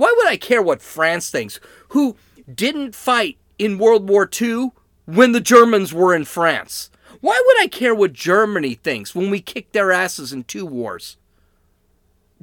Why 0.01 0.12
would 0.17 0.27
I 0.27 0.36
care 0.36 0.63
what 0.63 0.81
France 0.81 1.29
thinks, 1.29 1.60
who 1.89 2.15
didn't 2.51 2.96
fight 2.96 3.38
in 3.60 3.77
World 3.77 4.10
War 4.10 4.27
II 4.41 4.72
when 5.05 5.31
the 5.31 5.39
Germans 5.39 5.93
were 5.93 6.15
in 6.15 6.25
France? 6.25 6.89
Why 7.20 7.39
would 7.46 7.62
I 7.62 7.67
care 7.67 7.93
what 7.93 8.12
Germany 8.12 8.74
thinks 8.74 9.13
when 9.13 9.29
we 9.29 9.41
kicked 9.41 9.74
their 9.74 9.91
asses 9.91 10.34
in 10.34 10.46
two 10.46 10.65
wars? 10.65 11.17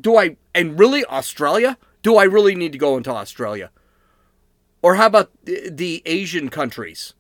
Do 0.01 0.17
I, 0.17 0.37
and 0.55 0.79
really 0.79 1.05
Australia? 1.07 1.77
Do 2.05 2.17
I 2.17 2.23
really 2.23 2.55
need 2.55 2.71
to 2.71 2.79
go 2.79 2.97
into 2.97 3.11
Australia? 3.11 3.73
Or 4.81 4.95
how 4.95 5.07
about 5.07 5.33
the, 5.43 6.01
Asian 6.07 6.51
countries? 6.51 7.15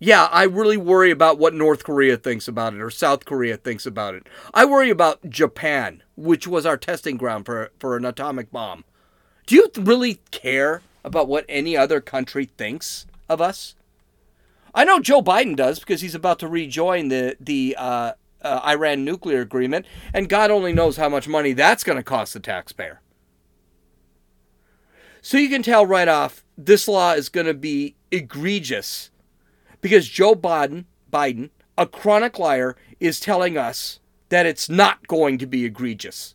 Yeah, 0.00 0.24
I 0.24 0.42
really 0.42 0.76
worry 0.76 1.12
about 1.12 1.38
what 1.38 1.54
North 1.54 1.84
Korea 1.84 2.16
thinks 2.16 2.48
about 2.48 2.74
it 2.74 2.80
or 2.80 2.90
South 2.90 3.24
Korea 3.24 3.56
thinks 3.56 3.86
about 3.86 4.16
it. 4.16 4.28
I 4.52 4.64
worry 4.64 4.90
about 4.90 5.30
Japan, 5.30 6.02
which 6.16 6.48
was 6.48 6.66
our 6.66 6.76
testing 6.76 7.16
ground 7.16 7.46
for, 7.46 7.70
for 7.78 7.96
an 7.96 8.04
atomic 8.04 8.50
bomb. 8.50 8.82
Do 9.48 9.54
you 9.54 9.70
really 9.78 10.20
care 10.30 10.82
about 11.02 11.26
what 11.26 11.46
any 11.48 11.74
other 11.74 12.02
country 12.02 12.50
thinks 12.58 13.06
of 13.30 13.40
us? 13.40 13.74
I 14.74 14.84
know 14.84 15.00
Joe 15.00 15.22
Biden 15.22 15.56
does 15.56 15.78
because 15.78 16.02
he's 16.02 16.14
about 16.14 16.38
to 16.40 16.48
rejoin 16.48 17.08
the 17.08 17.34
the 17.40 17.74
uh, 17.78 18.12
uh, 18.42 18.60
Iran 18.66 19.06
nuclear 19.06 19.40
agreement, 19.40 19.86
and 20.12 20.28
God 20.28 20.50
only 20.50 20.74
knows 20.74 20.98
how 20.98 21.08
much 21.08 21.26
money 21.28 21.54
that's 21.54 21.82
going 21.82 21.96
to 21.96 22.02
cost 22.02 22.34
the 22.34 22.40
taxpayer. 22.40 23.00
So 25.22 25.38
you 25.38 25.48
can 25.48 25.62
tell 25.62 25.86
right 25.86 26.08
off 26.08 26.44
this 26.58 26.86
law 26.86 27.12
is 27.12 27.30
going 27.30 27.46
to 27.46 27.54
be 27.54 27.96
egregious 28.10 29.10
because 29.80 30.06
Joe 30.06 30.34
Biden, 30.34 30.84
Biden, 31.10 31.48
a 31.78 31.86
chronic 31.86 32.38
liar, 32.38 32.76
is 33.00 33.18
telling 33.18 33.56
us 33.56 33.98
that 34.28 34.44
it's 34.44 34.68
not 34.68 35.08
going 35.08 35.38
to 35.38 35.46
be 35.46 35.64
egregious. 35.64 36.34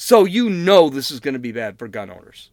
So 0.00 0.24
you 0.24 0.48
know 0.48 0.88
this 0.88 1.10
is 1.10 1.18
going 1.18 1.34
to 1.34 1.40
be 1.40 1.50
bad 1.50 1.76
for 1.76 1.88
gun 1.88 2.08
owners. 2.08 2.50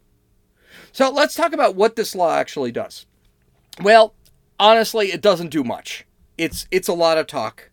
So 0.91 1.11
let's 1.11 1.35
talk 1.35 1.53
about 1.53 1.75
what 1.75 1.95
this 1.95 2.15
law 2.15 2.35
actually 2.35 2.71
does. 2.71 3.05
Well, 3.79 4.15
honestly, 4.59 5.11
it 5.11 5.21
doesn't 5.21 5.49
do 5.49 5.63
much. 5.63 6.05
It's 6.39 6.67
it's 6.71 6.87
a 6.87 6.93
lot 6.93 7.19
of 7.19 7.27
talk, 7.27 7.69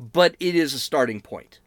but 0.00 0.34
it 0.40 0.54
is 0.54 0.72
a 0.72 0.78
starting 0.78 1.20
point. 1.20 1.60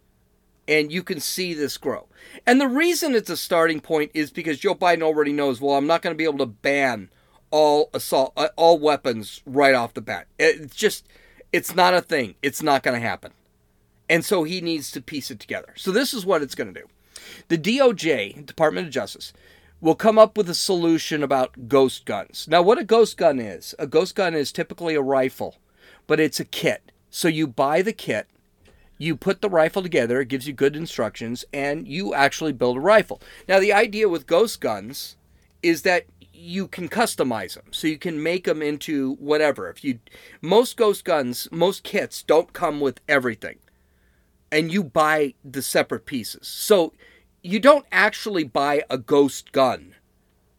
And 0.67 0.91
you 0.91 1.03
can 1.03 1.20
see 1.20 1.53
this 1.53 1.77
grow. 1.77 2.08
And 2.46 2.60
the 2.60 2.67
reason 2.67 3.13
it's 3.13 3.29
a 3.29 3.38
starting 3.38 3.82
point 3.82 4.12
is 4.15 4.32
because 4.32 4.58
Joe 4.58 4.75
Biden 4.75 5.03
already 5.03 5.32
knows, 5.32 5.62
well, 5.62 5.77
I'm 5.77 5.88
not 5.88 6.01
going 6.01 6.13
to 6.13 6.17
be 6.17 6.25
able 6.25 6.39
to 6.39 6.46
ban 6.48 7.10
all 7.51 7.91
assault 7.94 8.34
uh, 8.36 8.50
all 8.56 8.79
weapons 8.79 9.44
right 9.46 9.75
off 9.75 9.94
the 9.94 10.01
bat. 10.01 10.25
It's 10.39 10.75
just 10.75 11.08
it's 11.53 11.75
not 11.75 11.94
a 11.94 12.01
thing. 12.01 12.34
It's 12.41 12.63
not 12.63 12.82
going 12.82 13.00
to 13.00 13.08
happen. 13.08 13.34
And 14.10 14.25
so 14.25 14.44
he 14.44 14.60
needs 14.60 14.89
to 14.91 15.01
piece 15.01 15.29
it 15.29 15.39
together. 15.39 15.74
So 15.77 15.91
this 15.91 16.15
is 16.15 16.25
what 16.25 16.41
it's 16.41 16.56
going 16.56 16.74
to 16.74 16.82
do. 16.82 16.88
The 17.47 17.57
DOJ, 17.57 18.45
Department 18.45 18.88
of 18.88 18.93
Justice, 18.93 19.33
will 19.79 19.95
come 19.95 20.17
up 20.17 20.38
with 20.38 20.50
a 20.50 20.55
solution 20.55 21.21
about 21.21 21.67
ghost 21.67 22.05
guns. 22.05 22.47
Now, 22.50 22.62
what 22.62 22.79
a 22.79 22.83
ghost 22.83 23.17
gun 23.17 23.39
is 23.39 23.75
a 23.77 23.88
ghost 23.88 24.15
gun 24.15 24.33
is 24.33 24.51
typically 24.51 24.95
a 24.95 25.01
rifle, 25.01 25.57
but 26.07 26.19
it's 26.19 26.39
a 26.39 26.45
kit. 26.45 26.91
So 27.09 27.27
you 27.27 27.47
buy 27.47 27.81
the 27.81 27.93
kit, 27.93 28.27
you 28.97 29.15
put 29.15 29.41
the 29.41 29.50
rifle 29.50 29.81
together, 29.81 30.21
it 30.21 30.29
gives 30.29 30.47
you 30.47 30.53
good 30.53 30.75
instructions, 30.75 31.45
and 31.53 31.88
you 31.88 32.13
actually 32.13 32.53
build 32.53 32.77
a 32.77 32.81
rifle. 32.81 33.21
Now, 33.47 33.59
the 33.59 33.74
idea 33.74 34.09
with 34.09 34.27
ghost 34.27 34.59
guns 34.59 35.15
is 35.62 35.83
that 35.83 36.05
you 36.38 36.67
can 36.67 36.88
customize 36.88 37.55
them 37.55 37.65
so 37.71 37.88
you 37.88 37.97
can 37.97 38.21
make 38.21 38.43
them 38.43 38.62
into 38.62 39.15
whatever 39.15 39.69
if 39.69 39.83
you 39.83 40.00
most 40.39 40.77
ghost 40.77 41.03
guns 41.03 41.47
most 41.51 41.83
kits 41.83 42.21
don't 42.21 42.53
come 42.53 42.79
with 42.79 43.01
everything 43.09 43.57
and 44.51 44.72
you 44.72 44.84
buy 44.84 45.34
the 45.44 45.62
separate 45.62 46.06
pieces. 46.06 46.48
So 46.48 46.94
you 47.42 47.60
don't 47.60 47.86
actually 47.92 48.44
buy 48.44 48.84
a 48.89 48.98
ghost 48.98 49.51
gun. 49.51 49.96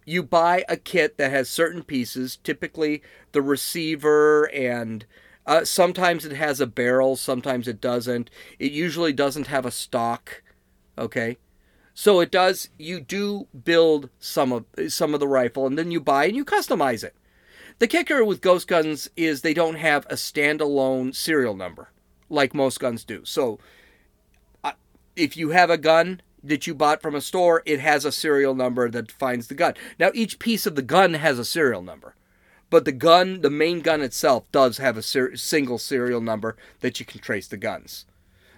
You 0.04 0.22
buy 0.22 0.64
a 0.68 0.76
kit 0.76 1.18
that 1.18 1.30
has 1.30 1.50
certain 1.50 1.82
pieces, 1.82 2.36
typically 2.36 3.02
the 3.32 3.42
receiver, 3.42 4.44
and 4.54 5.04
uh, 5.46 5.64
sometimes 5.64 6.24
it 6.24 6.32
has 6.32 6.60
a 6.60 6.66
barrel, 6.66 7.16
sometimes 7.16 7.68
it 7.68 7.80
doesn't. 7.80 8.30
It 8.58 8.72
usually 8.72 9.12
doesn't 9.12 9.48
have 9.48 9.66
a 9.66 9.70
stock. 9.70 10.42
Okay, 10.96 11.36
so 11.92 12.20
it 12.20 12.30
does. 12.30 12.70
You 12.78 13.00
do 13.00 13.48
build 13.64 14.08
some 14.18 14.52
of 14.52 14.64
some 14.88 15.12
of 15.12 15.20
the 15.20 15.28
rifle, 15.28 15.66
and 15.66 15.78
then 15.78 15.90
you 15.90 16.00
buy 16.00 16.24
and 16.24 16.36
you 16.36 16.44
customize 16.44 17.04
it. 17.04 17.14
The 17.78 17.86
kicker 17.86 18.24
with 18.24 18.40
ghost 18.40 18.66
guns 18.66 19.10
is 19.14 19.42
they 19.42 19.54
don't 19.54 19.76
have 19.76 20.06
a 20.06 20.14
standalone 20.14 21.14
serial 21.14 21.54
number 21.54 21.90
like 22.30 22.54
most 22.54 22.80
guns 22.80 23.04
do. 23.04 23.24
So 23.24 23.58
if 25.18 25.36
you 25.36 25.50
have 25.50 25.68
a 25.68 25.76
gun 25.76 26.22
that 26.42 26.66
you 26.66 26.74
bought 26.74 27.02
from 27.02 27.14
a 27.14 27.20
store, 27.20 27.62
it 27.66 27.80
has 27.80 28.04
a 28.04 28.12
serial 28.12 28.54
number 28.54 28.88
that 28.88 29.08
defines 29.08 29.48
the 29.48 29.54
gun. 29.54 29.74
Now, 29.98 30.10
each 30.14 30.38
piece 30.38 30.66
of 30.66 30.76
the 30.76 30.82
gun 30.82 31.14
has 31.14 31.38
a 31.38 31.44
serial 31.44 31.82
number, 31.82 32.14
but 32.70 32.84
the 32.84 32.92
gun, 32.92 33.40
the 33.40 33.50
main 33.50 33.80
gun 33.80 34.00
itself, 34.00 34.44
does 34.52 34.78
have 34.78 34.96
a 34.96 35.02
ser- 35.02 35.36
single 35.36 35.78
serial 35.78 36.20
number 36.20 36.56
that 36.80 37.00
you 37.00 37.06
can 37.06 37.20
trace 37.20 37.48
the 37.48 37.56
guns. 37.56 38.06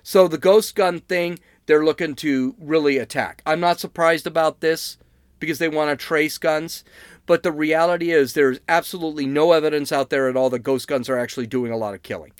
So, 0.03 0.29
the 0.29 0.39
ghost 0.39 0.75
gun 0.75 1.01
thing, 1.01 1.39
they're 1.67 1.85
looking 1.85 2.15
to 2.17 2.55
really 2.61 2.99
attack. 2.99 3.43
I'm 3.47 3.61
not 3.61 3.81
surprised 3.81 4.27
about 4.27 4.61
this 4.61 4.99
because 5.39 5.59
they 5.59 5.69
want 5.69 5.91
to 5.91 6.05
trace 6.05 6.37
guns, 6.37 6.85
but 7.27 7.43
the 7.43 7.53
reality 7.53 8.11
is 8.11 8.33
there's 8.33 8.61
absolutely 8.69 9.27
no 9.27 9.53
evidence 9.53 9.93
out 9.93 10.11
there 10.11 10.29
at 10.29 10.37
all 10.37 10.51
that 10.51 10.59
ghost 10.61 10.89
guns 10.89 11.09
are 11.09 11.19
actually 11.19 11.47
doing 11.47 11.73
a 11.73 11.77
lot 11.77 11.95
of 11.95 12.03
killing. 12.03 12.33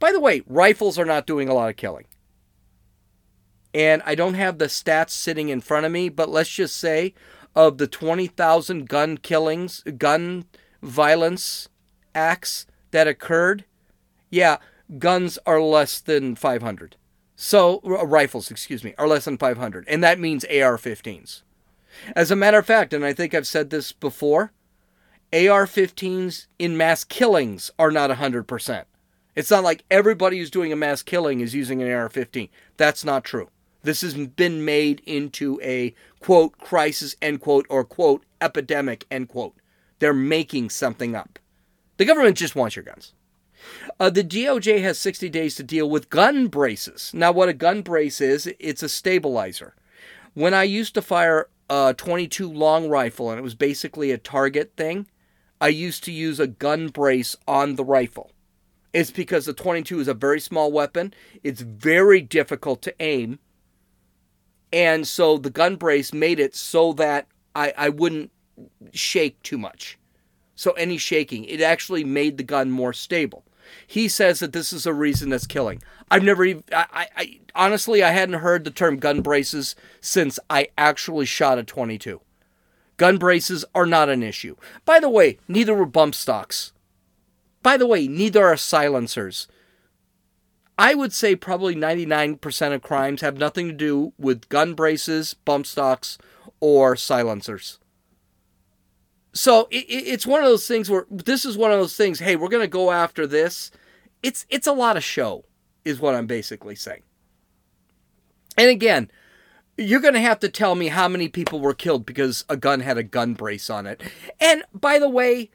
By 0.00 0.12
the 0.12 0.20
way, 0.20 0.42
rifles 0.46 0.98
are 0.98 1.04
not 1.04 1.26
doing 1.26 1.48
a 1.48 1.54
lot 1.54 1.70
of 1.70 1.76
killing 1.76 2.06
and 3.74 4.02
I 4.04 4.14
don't 4.14 4.34
have 4.34 4.58
the 4.58 4.66
stats 4.66 5.10
sitting 5.10 5.48
in 5.48 5.60
front 5.60 5.86
of 5.86 5.92
me, 5.92 6.08
but 6.08 6.28
let's 6.28 6.50
just 6.50 6.76
say 6.76 7.14
of 7.54 7.78
the 7.78 7.86
20,000 7.86 8.88
gun 8.88 9.18
killings, 9.18 9.82
gun 9.96 10.44
violence 10.82 11.68
acts 12.14 12.66
that 12.90 13.08
occurred, 13.08 13.64
yeah, 14.30 14.58
guns 14.98 15.38
are 15.46 15.60
less 15.60 16.00
than 16.00 16.34
500. 16.34 16.96
So, 17.36 17.80
rifles, 17.82 18.50
excuse 18.50 18.82
me, 18.82 18.94
are 18.98 19.06
less 19.06 19.24
than 19.24 19.38
500, 19.38 19.84
and 19.88 20.02
that 20.02 20.18
means 20.18 20.44
AR 20.44 20.76
15s. 20.76 21.42
As 22.14 22.30
a 22.30 22.36
matter 22.36 22.58
of 22.58 22.66
fact, 22.66 22.92
and 22.92 23.04
I 23.04 23.12
think 23.12 23.34
I've 23.34 23.46
said 23.46 23.70
this 23.70 23.92
before, 23.92 24.52
AR 25.32 25.66
15s 25.66 26.46
in 26.58 26.76
mass 26.76 27.04
killings 27.04 27.70
are 27.78 27.90
not 27.90 28.10
100%. 28.10 28.84
It's 29.36 29.50
not 29.50 29.62
like 29.62 29.84
everybody 29.90 30.38
who's 30.38 30.50
doing 30.50 30.72
a 30.72 30.76
mass 30.76 31.02
killing 31.02 31.40
is 31.40 31.54
using 31.54 31.82
an 31.82 31.90
AR 31.92 32.08
15. 32.08 32.48
That's 32.76 33.04
not 33.04 33.24
true. 33.24 33.50
This 33.88 34.02
has 34.02 34.12
been 34.12 34.66
made 34.66 35.00
into 35.06 35.58
a 35.62 35.94
quote 36.20 36.58
crisis 36.58 37.16
end 37.22 37.40
quote 37.40 37.64
or 37.70 37.84
quote 37.84 38.22
epidemic 38.38 39.06
end 39.10 39.30
quote. 39.30 39.54
They're 39.98 40.12
making 40.12 40.68
something 40.68 41.16
up. 41.16 41.38
The 41.96 42.04
government 42.04 42.36
just 42.36 42.54
wants 42.54 42.76
your 42.76 42.82
guns. 42.82 43.14
Uh, 43.98 44.10
the 44.10 44.22
DOJ 44.22 44.82
has 44.82 44.98
60 44.98 45.30
days 45.30 45.54
to 45.54 45.62
deal 45.62 45.88
with 45.88 46.10
gun 46.10 46.48
braces. 46.48 47.12
Now, 47.14 47.32
what 47.32 47.48
a 47.48 47.54
gun 47.54 47.80
brace 47.80 48.20
is, 48.20 48.46
it's 48.58 48.82
a 48.82 48.90
stabilizer. 48.90 49.74
When 50.34 50.52
I 50.52 50.64
used 50.64 50.92
to 50.92 51.00
fire 51.00 51.48
a 51.70 51.94
22 51.96 52.52
long 52.52 52.90
rifle, 52.90 53.30
and 53.30 53.38
it 53.38 53.42
was 53.42 53.54
basically 53.54 54.10
a 54.10 54.18
target 54.18 54.74
thing, 54.76 55.06
I 55.62 55.68
used 55.68 56.04
to 56.04 56.12
use 56.12 56.38
a 56.38 56.46
gun 56.46 56.88
brace 56.88 57.36
on 57.46 57.76
the 57.76 57.84
rifle. 57.84 58.32
It's 58.92 59.10
because 59.10 59.46
the 59.46 59.54
22 59.54 60.00
is 60.00 60.08
a 60.08 60.14
very 60.14 60.40
small 60.40 60.70
weapon. 60.70 61.14
It's 61.42 61.62
very 61.62 62.20
difficult 62.20 62.82
to 62.82 62.94
aim. 63.00 63.38
And 64.72 65.06
so 65.06 65.38
the 65.38 65.50
gun 65.50 65.76
brace 65.76 66.12
made 66.12 66.40
it 66.40 66.54
so 66.54 66.92
that 66.94 67.26
I, 67.54 67.72
I 67.76 67.88
wouldn't 67.88 68.30
shake 68.92 69.42
too 69.42 69.58
much. 69.58 69.98
So 70.54 70.72
any 70.72 70.98
shaking, 70.98 71.44
it 71.44 71.60
actually 71.60 72.04
made 72.04 72.36
the 72.36 72.42
gun 72.42 72.70
more 72.70 72.92
stable. 72.92 73.44
He 73.86 74.08
says 74.08 74.40
that 74.40 74.52
this 74.52 74.72
is 74.72 74.86
a 74.86 74.92
reason 74.92 75.30
that's 75.30 75.46
killing. 75.46 75.82
I've 76.10 76.22
never 76.22 76.44
even, 76.44 76.64
I, 76.72 77.06
I, 77.16 77.40
honestly, 77.54 78.02
I 78.02 78.10
hadn't 78.10 78.40
heard 78.40 78.64
the 78.64 78.70
term 78.70 78.96
gun 78.96 79.20
braces 79.20 79.76
since 80.00 80.38
I 80.48 80.68
actually 80.76 81.26
shot 81.26 81.58
a 81.58 81.62
22. 81.62 82.20
Gun 82.96 83.18
braces 83.18 83.64
are 83.74 83.86
not 83.86 84.08
an 84.08 84.22
issue. 84.22 84.56
By 84.84 84.98
the 85.00 85.08
way, 85.08 85.38
neither 85.46 85.74
were 85.74 85.86
bump 85.86 86.14
stocks. 86.14 86.72
By 87.62 87.76
the 87.76 87.86
way, 87.86 88.08
neither 88.08 88.44
are 88.44 88.56
silencers. 88.56 89.46
I 90.78 90.94
would 90.94 91.12
say 91.12 91.34
probably 91.34 91.74
99% 91.74 92.72
of 92.72 92.82
crimes 92.82 93.20
have 93.20 93.36
nothing 93.36 93.66
to 93.66 93.74
do 93.74 94.12
with 94.16 94.48
gun 94.48 94.74
braces, 94.74 95.34
bump 95.34 95.66
stocks, 95.66 96.18
or 96.60 96.94
silencers. 96.94 97.80
So 99.32 99.66
it, 99.70 99.86
it's 99.88 100.26
one 100.26 100.40
of 100.40 100.48
those 100.48 100.68
things 100.68 100.88
where 100.88 101.06
this 101.10 101.44
is 101.44 101.58
one 101.58 101.72
of 101.72 101.78
those 101.78 101.96
things. 101.96 102.20
Hey, 102.20 102.36
we're 102.36 102.48
going 102.48 102.62
to 102.62 102.68
go 102.68 102.92
after 102.92 103.26
this. 103.26 103.70
It's 104.22 104.46
it's 104.48 104.66
a 104.66 104.72
lot 104.72 104.96
of 104.96 105.04
show, 105.04 105.44
is 105.84 106.00
what 106.00 106.14
I'm 106.14 106.26
basically 106.26 106.74
saying. 106.74 107.02
And 108.56 108.70
again, 108.70 109.10
you're 109.76 110.00
going 110.00 110.14
to 110.14 110.20
have 110.20 110.40
to 110.40 110.48
tell 110.48 110.74
me 110.74 110.88
how 110.88 111.06
many 111.06 111.28
people 111.28 111.60
were 111.60 111.74
killed 111.74 112.04
because 112.06 112.44
a 112.48 112.56
gun 112.56 112.80
had 112.80 112.98
a 112.98 113.04
gun 113.04 113.34
brace 113.34 113.70
on 113.70 113.86
it. 113.86 114.02
And 114.40 114.64
by 114.72 114.98
the 114.98 115.08
way, 115.08 115.50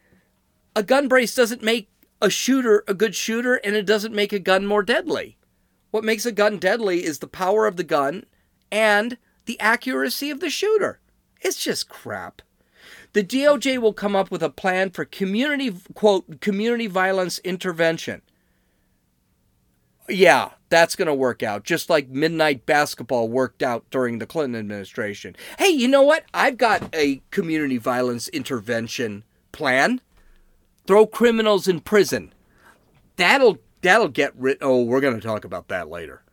a 0.76 0.84
gun 0.84 1.08
brace 1.08 1.36
doesn't 1.36 1.62
make 1.62 1.90
a 2.24 2.30
shooter 2.30 2.86
a 2.88 2.94
good 2.94 3.14
shooter, 3.14 3.56
and 3.56 3.76
it 3.76 3.86
doesn't 3.86 4.16
make 4.16 4.32
a 4.34 4.40
gun 4.40 4.66
more 4.66 4.82
deadly. 4.82 5.38
What 5.92 6.06
makes 6.06 6.26
a 6.26 6.32
gun 6.32 6.58
deadly 6.58 7.04
is 7.04 7.20
the 7.20 7.28
power 7.28 7.68
of 7.68 7.76
the 7.76 7.84
gun 7.84 8.26
and 8.72 9.18
the 9.46 9.60
accuracy 9.60 10.32
of 10.32 10.40
the 10.40 10.50
shooter. 10.50 11.02
It's 11.42 11.62
just 11.62 11.90
crap. 11.90 12.42
The 13.12 13.24
DOJ 13.24 13.78
will 13.78 13.94
come 13.94 14.16
up 14.16 14.32
with 14.32 14.42
a 14.42 14.50
plan 14.50 14.90
for 14.90 15.06
community 15.06 15.76
quote 15.94 16.40
community 16.40 16.88
violence 16.88 17.40
intervention. 17.40 18.22
Yeah, 20.10 20.52
that's 20.70 20.96
going 20.96 21.08
to 21.08 21.14
work 21.14 21.44
out 21.44 21.64
just 21.64 21.90
like 21.90 22.10
midnight 22.10 22.66
basketball 22.66 23.28
worked 23.28 23.62
out 23.62 23.86
during 23.92 24.20
the 24.20 24.26
Clinton 24.26 24.60
administration. 24.60 25.36
Hey, 25.60 25.70
you 25.70 25.88
know 25.88 26.02
what? 26.02 26.24
I've 26.34 26.58
got 26.58 26.94
a 26.96 27.22
community 27.32 27.78
violence 27.78 28.30
intervention 28.30 29.24
plan. 29.52 30.02
Throw 30.86 31.06
criminals 31.06 31.68
in 31.68 31.80
prison. 31.80 32.34
That'll 33.16 33.60
that'll 33.82 34.10
get 34.10 34.34
rid 34.36 34.58
Oh, 34.62 34.84
we're 34.84 35.02
going 35.02 35.16
to 35.16 35.26
talk 35.26 35.46
about 35.46 35.68
that 35.70 35.90
later. 35.90 36.24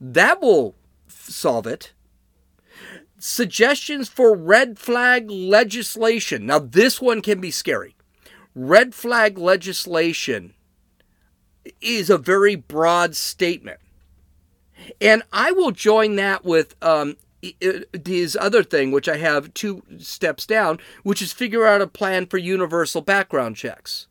That 0.00 0.40
will 0.40 0.74
solve 1.08 1.66
it 1.66 1.92
suggestions 3.18 4.08
for 4.08 4.36
red 4.36 4.78
flag 4.78 5.30
legislation. 5.30 6.46
Now, 6.46 6.58
this 6.58 7.00
one 7.00 7.22
can 7.22 7.40
be 7.40 7.50
scary. 7.50 7.94
Red 8.54 8.94
flag 8.94 9.38
legislation 9.38 10.54
is 11.80 12.10
a 12.10 12.18
very 12.18 12.54
broad 12.54 13.16
statement. 13.16 13.80
And 15.00 15.22
I 15.32 15.52
will 15.52 15.72
join 15.72 16.16
that 16.16 16.44
with 16.44 16.76
um, 16.82 17.16
this 17.92 18.36
other 18.38 18.62
thing, 18.62 18.90
which 18.90 19.08
I 19.08 19.16
have 19.18 19.54
two 19.54 19.82
steps 19.98 20.46
down, 20.46 20.78
which 21.02 21.20
is 21.20 21.32
figure 21.32 21.66
out 21.66 21.82
a 21.82 21.86
plan 21.86 22.26
for 22.26 22.38
universal 22.38 23.00
background 23.00 23.56
checks. 23.56 24.06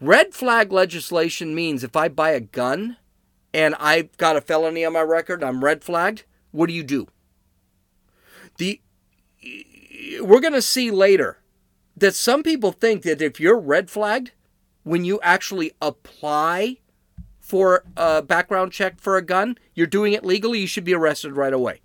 Red 0.00 0.34
flag 0.34 0.72
legislation 0.72 1.54
means 1.54 1.82
if 1.82 1.96
I 1.96 2.08
buy 2.08 2.30
a 2.30 2.40
gun 2.40 2.96
and 3.54 3.74
I've 3.76 4.16
got 4.16 4.36
a 4.36 4.40
felony 4.40 4.84
on 4.84 4.92
my 4.92 5.02
record, 5.02 5.42
I'm 5.42 5.64
red 5.64 5.82
flagged, 5.82 6.24
what 6.50 6.66
do 6.66 6.72
you 6.72 6.82
do? 6.82 7.08
the 8.60 8.80
we're 10.20 10.40
going 10.40 10.52
to 10.52 10.62
see 10.62 10.90
later 10.90 11.38
that 11.96 12.14
some 12.14 12.42
people 12.42 12.72
think 12.72 13.02
that 13.02 13.20
if 13.20 13.40
you're 13.40 13.58
red 13.58 13.90
flagged 13.90 14.30
when 14.84 15.04
you 15.04 15.18
actually 15.22 15.72
apply 15.82 16.78
for 17.38 17.84
a 17.96 18.22
background 18.22 18.72
check 18.72 19.00
for 19.00 19.16
a 19.16 19.22
gun, 19.22 19.58
you're 19.74 19.86
doing 19.86 20.12
it 20.12 20.24
legally, 20.24 20.60
you 20.60 20.66
should 20.66 20.84
be 20.84 20.94
arrested 20.94 21.32
right 21.32 21.52
away. 21.52 21.80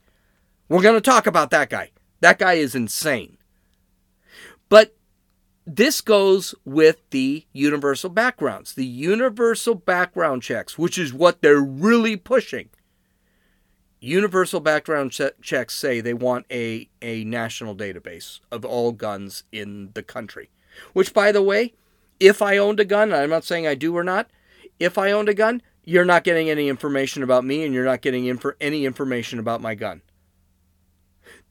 We're 0.68 0.82
going 0.82 0.96
to 0.96 1.02
talk 1.02 1.28
about 1.28 1.52
that 1.52 1.70
guy. 1.70 1.92
That 2.22 2.40
guy 2.40 2.54
is 2.54 2.76
insane. 2.76 3.38
But 4.70 4.96
this 5.66 6.02
goes 6.02 6.56
with 6.66 7.02
the 7.12 7.46
universal 7.54 8.10
backgrounds, 8.10 8.74
the 8.74 8.86
universal 8.86 9.76
background 9.76 10.44
checks, 10.44 10.78
which 10.78 10.98
is 10.98 11.14
what 11.14 11.42
they're 11.42 11.62
really 11.62 12.16
pushing 12.16 12.70
universal 14.06 14.60
background 14.60 15.12
checks 15.42 15.76
say 15.76 16.00
they 16.00 16.14
want 16.14 16.46
a, 16.52 16.88
a 17.02 17.24
national 17.24 17.76
database 17.76 18.40
of 18.52 18.64
all 18.64 18.92
guns 18.92 19.44
in 19.52 19.90
the 19.94 20.04
country. 20.04 20.50
Which, 20.94 21.14
by 21.14 21.32
the 21.32 21.42
way, 21.42 21.74
if 22.20 22.42
I 22.42 22.58
owned 22.58 22.80
a 22.80 22.86
gun, 22.86 23.14
I'm 23.14 23.30
not 23.30 23.44
saying 23.44 23.66
I 23.66 23.76
do 23.76 23.98
or 23.98 24.04
not, 24.04 24.30
if 24.80 24.98
I 24.98 25.12
owned 25.12 25.30
a 25.30 25.34
gun, 25.34 25.62
you're 25.84 26.06
not 26.06 26.24
getting 26.24 26.50
any 26.50 26.70
information 26.70 27.24
about 27.24 27.46
me 27.46 27.64
and 27.64 27.74
you're 27.74 27.86
not 27.86 28.02
getting 28.02 28.26
infor- 28.26 28.56
any 28.62 28.86
information 28.86 29.40
about 29.40 29.62
my 29.62 29.76
gun. 29.76 30.02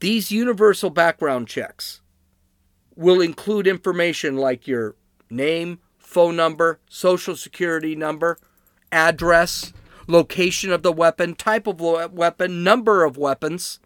These 0.05 0.31
universal 0.31 0.90
background 0.90 1.49
checks 1.49 2.03
will 2.95 3.23
include 3.23 3.67
information 3.67 4.37
like 4.37 4.69
your 4.69 4.97
name, 5.31 5.79
phone 5.97 6.37
number, 6.37 6.79
social 6.90 7.37
security 7.37 7.97
number, 7.97 8.37
address, 8.93 9.73
location 10.07 10.71
of 10.73 10.83
the 10.83 10.93
weapon, 10.93 11.35
type 11.35 11.67
of 11.67 11.81
weapon, 11.81 12.62
number 12.62 13.03
of 13.03 13.17
weapons. 13.17 13.81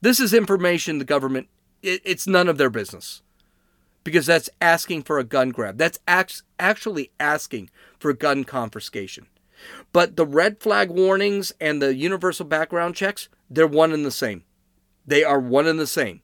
This 0.00 0.20
is 0.20 0.32
information 0.32 0.98
the 0.98 1.04
government, 1.04 1.48
it, 1.82 2.00
it's 2.04 2.28
none 2.28 2.46
of 2.46 2.56
their 2.56 2.70
business 2.70 3.20
because 4.04 4.26
that's 4.26 4.50
asking 4.60 5.02
for 5.02 5.18
a 5.18 5.24
gun 5.24 5.48
grab. 5.48 5.78
That's 5.78 5.98
actually 6.60 7.10
asking 7.18 7.70
for 7.98 8.12
gun 8.12 8.44
confiscation. 8.44 9.26
But 9.92 10.14
the 10.14 10.26
red 10.26 10.60
flag 10.60 10.90
warnings 10.90 11.52
and 11.60 11.82
the 11.82 11.92
universal 11.92 12.46
background 12.46 12.94
checks, 12.94 13.28
they're 13.50 13.66
one 13.66 13.92
and 13.92 14.06
the 14.06 14.12
same. 14.12 14.44
They 15.10 15.24
are 15.24 15.40
one 15.40 15.66
and 15.66 15.80
the 15.80 15.88
same. 15.88 16.22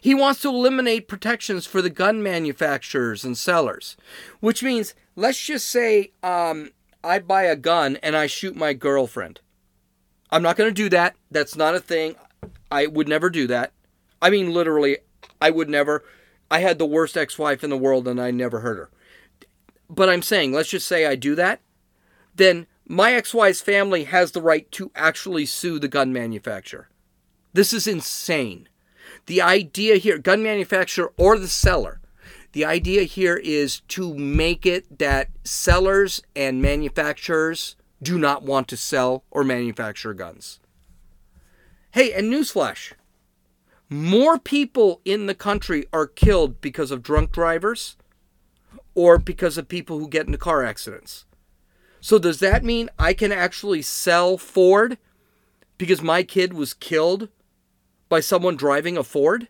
He 0.00 0.14
wants 0.14 0.40
to 0.40 0.48
eliminate 0.48 1.06
protections 1.06 1.66
for 1.66 1.82
the 1.82 1.90
gun 1.90 2.22
manufacturers 2.22 3.24
and 3.24 3.36
sellers, 3.36 3.94
which 4.40 4.62
means, 4.62 4.94
let's 5.16 5.38
just 5.38 5.68
say 5.68 6.12
um, 6.22 6.70
I 7.04 7.18
buy 7.18 7.42
a 7.42 7.54
gun 7.54 7.98
and 8.02 8.16
I 8.16 8.26
shoot 8.26 8.56
my 8.56 8.72
girlfriend. 8.72 9.40
I'm 10.30 10.42
not 10.42 10.56
going 10.56 10.70
to 10.70 10.74
do 10.74 10.88
that. 10.88 11.14
That's 11.30 11.54
not 11.54 11.74
a 11.74 11.80
thing. 11.80 12.14
I 12.70 12.86
would 12.86 13.06
never 13.06 13.28
do 13.28 13.46
that. 13.48 13.72
I 14.22 14.30
mean, 14.30 14.54
literally, 14.54 14.96
I 15.38 15.50
would 15.50 15.68
never. 15.68 16.04
I 16.50 16.60
had 16.60 16.78
the 16.78 16.86
worst 16.86 17.18
ex 17.18 17.38
wife 17.38 17.62
in 17.62 17.68
the 17.68 17.76
world 17.76 18.08
and 18.08 18.18
I 18.18 18.30
never 18.30 18.60
hurt 18.60 18.78
her. 18.78 18.90
But 19.90 20.08
I'm 20.08 20.22
saying, 20.22 20.52
let's 20.52 20.70
just 20.70 20.88
say 20.88 21.04
I 21.04 21.16
do 21.16 21.34
that. 21.34 21.60
Then 22.34 22.66
my 22.88 23.12
ex 23.12 23.34
wife's 23.34 23.60
family 23.60 24.04
has 24.04 24.32
the 24.32 24.40
right 24.40 24.70
to 24.72 24.90
actually 24.94 25.44
sue 25.44 25.78
the 25.78 25.86
gun 25.86 26.14
manufacturer. 26.14 26.88
This 27.52 27.72
is 27.72 27.86
insane. 27.86 28.68
The 29.26 29.42
idea 29.42 29.96
here, 29.96 30.18
gun 30.18 30.42
manufacturer 30.42 31.12
or 31.16 31.38
the 31.38 31.48
seller, 31.48 32.00
the 32.52 32.64
idea 32.64 33.02
here 33.02 33.36
is 33.36 33.80
to 33.88 34.14
make 34.14 34.66
it 34.66 34.98
that 34.98 35.28
sellers 35.44 36.22
and 36.34 36.60
manufacturers 36.60 37.76
do 38.02 38.18
not 38.18 38.42
want 38.42 38.68
to 38.68 38.76
sell 38.76 39.24
or 39.30 39.44
manufacture 39.44 40.12
guns. 40.12 40.60
Hey, 41.92 42.12
and 42.12 42.32
newsflash 42.32 42.92
more 43.92 44.38
people 44.38 45.02
in 45.04 45.26
the 45.26 45.34
country 45.34 45.84
are 45.92 46.06
killed 46.06 46.60
because 46.62 46.90
of 46.90 47.02
drunk 47.02 47.30
drivers 47.30 47.96
or 48.94 49.18
because 49.18 49.58
of 49.58 49.68
people 49.68 49.98
who 49.98 50.08
get 50.08 50.26
into 50.26 50.38
car 50.38 50.64
accidents. 50.64 51.26
So, 52.00 52.18
does 52.18 52.40
that 52.40 52.64
mean 52.64 52.88
I 52.98 53.12
can 53.12 53.30
actually 53.30 53.82
sell 53.82 54.38
Ford 54.38 54.96
because 55.76 56.02
my 56.02 56.22
kid 56.22 56.54
was 56.54 56.74
killed 56.74 57.28
by 58.12 58.20
someone 58.20 58.56
driving 58.56 58.98
a 58.98 59.02
Ford? 59.02 59.48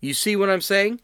You 0.00 0.12
see 0.12 0.34
what 0.34 0.50
I'm 0.50 0.60
saying? 0.60 1.00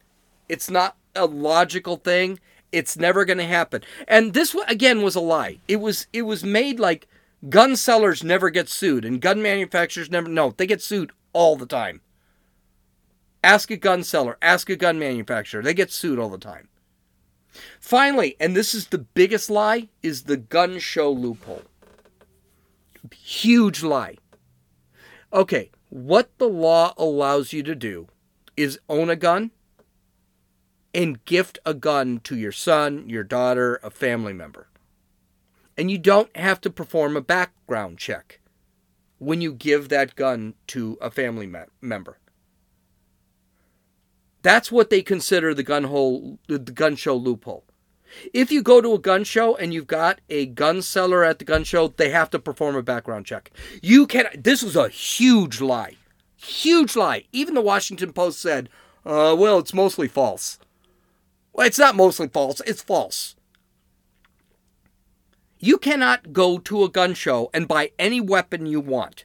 It's 0.48 0.68
not 0.68 0.96
a 1.14 1.26
logical 1.26 1.96
thing. 1.96 2.40
It's 2.72 2.96
never 2.96 3.24
going 3.24 3.38
to 3.38 3.44
happen. 3.44 3.82
And 4.08 4.34
this 4.34 4.52
again 4.66 5.02
was 5.02 5.14
a 5.14 5.20
lie. 5.20 5.60
It 5.68 5.76
was 5.76 6.08
it 6.12 6.22
was 6.22 6.42
made 6.42 6.80
like 6.80 7.06
gun 7.48 7.76
sellers 7.76 8.24
never 8.24 8.50
get 8.50 8.68
sued 8.68 9.04
and 9.04 9.20
gun 9.20 9.42
manufacturers 9.42 10.10
never 10.10 10.28
no, 10.28 10.50
they 10.50 10.66
get 10.66 10.82
sued 10.82 11.12
all 11.32 11.54
the 11.54 11.66
time. 11.66 12.00
Ask 13.44 13.70
a 13.70 13.76
gun 13.76 14.02
seller, 14.02 14.36
ask 14.42 14.68
a 14.68 14.74
gun 14.74 14.98
manufacturer. 14.98 15.62
They 15.62 15.72
get 15.72 15.92
sued 15.92 16.18
all 16.18 16.30
the 16.30 16.36
time. 16.36 16.66
Finally, 17.78 18.34
and 18.40 18.56
this 18.56 18.74
is 18.74 18.88
the 18.88 18.98
biggest 18.98 19.50
lie, 19.50 19.88
is 20.02 20.24
the 20.24 20.36
gun 20.36 20.80
show 20.80 21.12
loophole. 21.12 21.62
Huge 23.12 23.84
lie. 23.84 24.16
Okay, 25.32 25.70
what 25.94 26.28
the 26.38 26.48
law 26.48 26.92
allows 26.98 27.52
you 27.52 27.62
to 27.62 27.72
do 27.72 28.08
is 28.56 28.80
own 28.88 29.08
a 29.08 29.14
gun 29.14 29.52
and 30.92 31.24
gift 31.24 31.56
a 31.64 31.72
gun 31.72 32.18
to 32.24 32.36
your 32.36 32.50
son, 32.50 33.08
your 33.08 33.22
daughter, 33.22 33.78
a 33.80 33.90
family 33.90 34.32
member. 34.32 34.66
And 35.78 35.92
you 35.92 35.98
don't 35.98 36.36
have 36.36 36.60
to 36.62 36.70
perform 36.70 37.16
a 37.16 37.20
background 37.20 37.98
check 37.98 38.40
when 39.18 39.40
you 39.40 39.52
give 39.52 39.88
that 39.88 40.16
gun 40.16 40.54
to 40.66 40.98
a 41.00 41.12
family 41.12 41.46
me- 41.46 41.60
member. 41.80 42.18
That's 44.42 44.72
what 44.72 44.90
they 44.90 45.00
consider 45.00 45.54
the 45.54 45.62
gun 45.62 45.84
hole, 45.84 46.40
the 46.48 46.58
gun 46.58 46.96
show 46.96 47.14
loophole. 47.14 47.66
If 48.32 48.50
you 48.50 48.62
go 48.62 48.80
to 48.80 48.94
a 48.94 48.98
gun 48.98 49.24
show 49.24 49.56
and 49.56 49.72
you've 49.72 49.86
got 49.86 50.20
a 50.28 50.46
gun 50.46 50.82
seller 50.82 51.24
at 51.24 51.38
the 51.38 51.44
gun 51.44 51.64
show, 51.64 51.88
they 51.88 52.10
have 52.10 52.30
to 52.30 52.38
perform 52.38 52.76
a 52.76 52.82
background 52.82 53.26
check. 53.26 53.50
You 53.82 54.06
can. 54.06 54.26
This 54.36 54.62
was 54.62 54.76
a 54.76 54.88
huge 54.88 55.60
lie, 55.60 55.96
huge 56.36 56.96
lie. 56.96 57.24
Even 57.32 57.54
the 57.54 57.60
Washington 57.60 58.12
Post 58.12 58.40
said, 58.40 58.68
uh, 59.04 59.34
"Well, 59.38 59.58
it's 59.58 59.74
mostly 59.74 60.08
false." 60.08 60.58
Well, 61.52 61.66
it's 61.66 61.78
not 61.78 61.94
mostly 61.94 62.28
false. 62.28 62.60
It's 62.66 62.82
false. 62.82 63.36
You 65.60 65.78
cannot 65.78 66.32
go 66.32 66.58
to 66.58 66.84
a 66.84 66.90
gun 66.90 67.14
show 67.14 67.48
and 67.54 67.68
buy 67.68 67.92
any 67.98 68.20
weapon 68.20 68.66
you 68.66 68.80
want. 68.80 69.24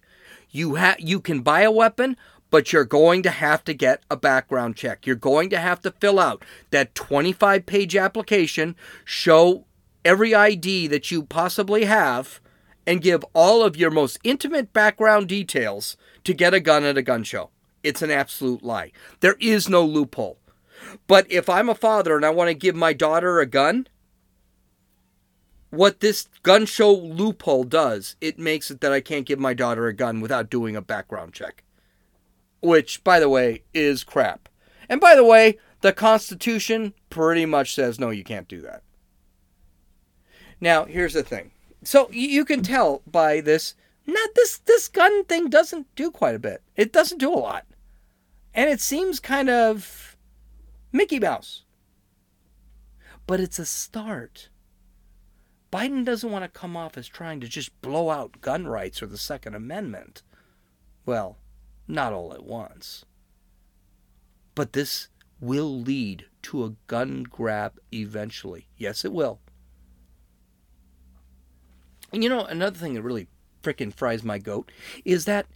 You 0.52 0.78
ha- 0.78 0.96
you 0.98 1.20
can 1.20 1.42
buy 1.42 1.62
a 1.62 1.72
weapon, 1.72 2.18
but 2.50 2.74
you're 2.74 2.86
going 2.86 3.24
to 3.24 3.30
have 3.30 3.64
to 3.66 3.74
get 3.74 4.04
a 4.10 4.18
background 4.18 4.76
check. 4.76 5.06
You're 5.06 5.16
going 5.16 5.50
to 5.52 5.60
have 5.60 5.82
to 5.82 5.92
fill 5.92 6.20
out 6.20 6.44
that 6.72 6.96
25 6.96 7.66
page 7.66 7.96
application, 7.96 8.76
show 9.06 9.66
every 10.04 10.34
ID 10.34 10.88
that 10.88 11.12
you 11.12 11.24
possibly 11.24 11.86
have, 11.86 12.40
and 12.88 13.02
give 13.02 13.24
all 13.34 13.64
of 13.64 13.78
your 13.78 13.92
most 13.92 14.18
intimate 14.24 14.74
background 14.74 15.28
details 15.28 15.96
to 16.24 16.34
get 16.34 16.54
a 16.54 16.60
gun 16.60 16.84
at 16.84 16.98
a 16.98 17.02
gun 17.02 17.24
show. 17.24 17.52
It's 17.84 18.02
an 18.02 18.12
absolute 18.12 18.64
lie. 18.64 18.92
There 19.20 19.36
is 19.40 19.70
no 19.70 19.86
loophole. 19.86 20.40
But 21.08 21.32
if 21.32 21.50
I'm 21.50 21.70
a 21.70 21.76
father 21.76 22.16
and 22.16 22.26
I 22.26 22.30
want 22.30 22.50
to 22.50 22.54
give 22.54 22.76
my 22.76 22.94
daughter 22.94 23.40
a 23.40 23.46
gun, 23.46 23.88
what 25.70 26.00
this 26.00 26.28
gun 26.42 26.66
show 26.66 26.92
loophole 26.92 27.64
does, 27.64 28.16
it 28.22 28.40
makes 28.40 28.72
it 28.72 28.82
that 28.82 28.92
I 28.92 29.02
can't 29.02 29.26
give 29.26 29.40
my 29.40 29.54
daughter 29.54 29.88
a 29.88 29.94
gun 29.94 30.20
without 30.20 30.50
doing 30.50 30.76
a 30.76 30.82
background 30.82 31.34
check. 31.34 31.64
Which, 32.62 33.04
by 33.04 33.20
the 33.20 33.30
way, 33.30 33.64
is 33.74 34.04
crap. 34.04 34.50
And 34.90 35.00
by 35.00 35.16
the 35.16 35.24
way, 35.24 35.58
the 35.82 35.94
Constitution 35.94 36.94
pretty 37.10 37.46
much 37.46 37.74
says 37.74 38.00
no, 38.00 38.10
you 38.10 38.24
can't 38.24 38.48
do 38.48 38.62
that. 38.62 38.84
Now, 40.60 40.86
here's 40.86 41.14
the 41.14 41.24
thing. 41.24 41.52
So 41.84 42.10
you 42.12 42.44
can 42.44 42.62
tell 42.62 43.02
by 43.08 43.40
this, 43.40 43.76
not 44.06 44.30
this 44.36 44.58
this 44.58 44.88
gun 44.88 45.24
thing 45.26 45.50
doesn't 45.50 45.94
do 45.96 46.12
quite 46.12 46.36
a 46.36 46.40
bit. 46.40 46.62
It 46.76 46.92
doesn't 46.92 47.20
do 47.20 47.34
a 47.34 47.40
lot. 47.40 47.66
And 48.54 48.70
it 48.70 48.82
seems 48.82 49.20
kind 49.20 49.50
of 49.50 50.18
Mickey 50.92 51.20
Mouse. 51.20 51.64
But 53.28 53.40
it's 53.40 53.60
a 53.60 53.66
start. 53.66 54.50
Biden 55.72 56.04
doesn't 56.04 56.32
want 56.32 56.44
to 56.44 56.60
come 56.60 56.76
off 56.76 56.98
as 56.98 57.08
trying 57.08 57.40
to 57.42 57.48
just 57.48 57.80
blow 57.82 58.10
out 58.10 58.42
gun 58.42 58.66
rights 58.66 59.04
or 59.04 59.06
the 59.06 59.20
Second 59.20 59.54
Amendment. 59.54 60.24
Well, 61.06 61.38
not 61.90 62.14
all 62.14 62.34
at 62.34 62.44
once. 62.44 63.04
But 64.56 64.74
this 64.74 65.10
will 65.42 65.82
lead 65.82 66.26
to 66.44 66.64
a 66.64 66.76
gun 66.88 67.24
grab 67.24 67.80
eventually. 67.92 68.68
Yes, 68.78 69.04
it 69.04 69.12
will. 69.12 69.40
And 72.14 72.24
you 72.24 72.30
know, 72.30 72.46
another 72.46 72.78
thing 72.78 72.94
that 72.94 73.02
really 73.02 73.28
frickin' 73.64 73.94
fries 73.94 74.24
my 74.24 74.38
goat 74.38 74.72
is 75.04 75.26
that 75.26 75.48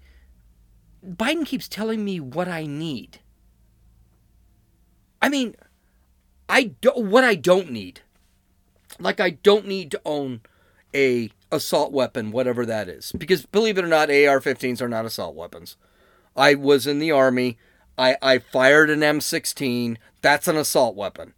Biden 1.05 1.45
keeps 1.45 1.67
telling 1.67 2.03
me 2.03 2.19
what 2.19 2.47
I 2.47 2.65
need. 2.65 3.19
I 5.21 5.29
mean, 5.29 5.55
I 6.49 6.75
don't 6.81 7.09
what 7.09 7.23
I 7.23 7.35
don't 7.35 7.71
need. 7.71 8.01
Like 8.99 9.19
I 9.19 9.31
don't 9.31 9.67
need 9.67 9.91
to 9.91 10.01
own 10.05 10.41
a 10.93 11.31
assault 11.51 11.91
weapon, 11.91 12.31
whatever 12.31 12.65
that 12.65 12.89
is, 12.89 13.11
because 13.17 13.45
believe 13.45 13.77
it 13.77 13.83
or 13.83 13.87
not, 13.87 14.09
AR-15s 14.09 14.81
are 14.81 14.89
not 14.89 15.05
assault 15.05 15.35
weapons. 15.35 15.77
I 16.35 16.55
was 16.55 16.87
in 16.87 16.99
the 16.99 17.11
army. 17.11 17.57
I, 17.97 18.17
I 18.21 18.39
fired 18.39 18.89
an 18.89 19.01
M16. 19.01 19.97
That's 20.21 20.47
an 20.47 20.57
assault 20.57 20.95
weapon. 20.95 21.33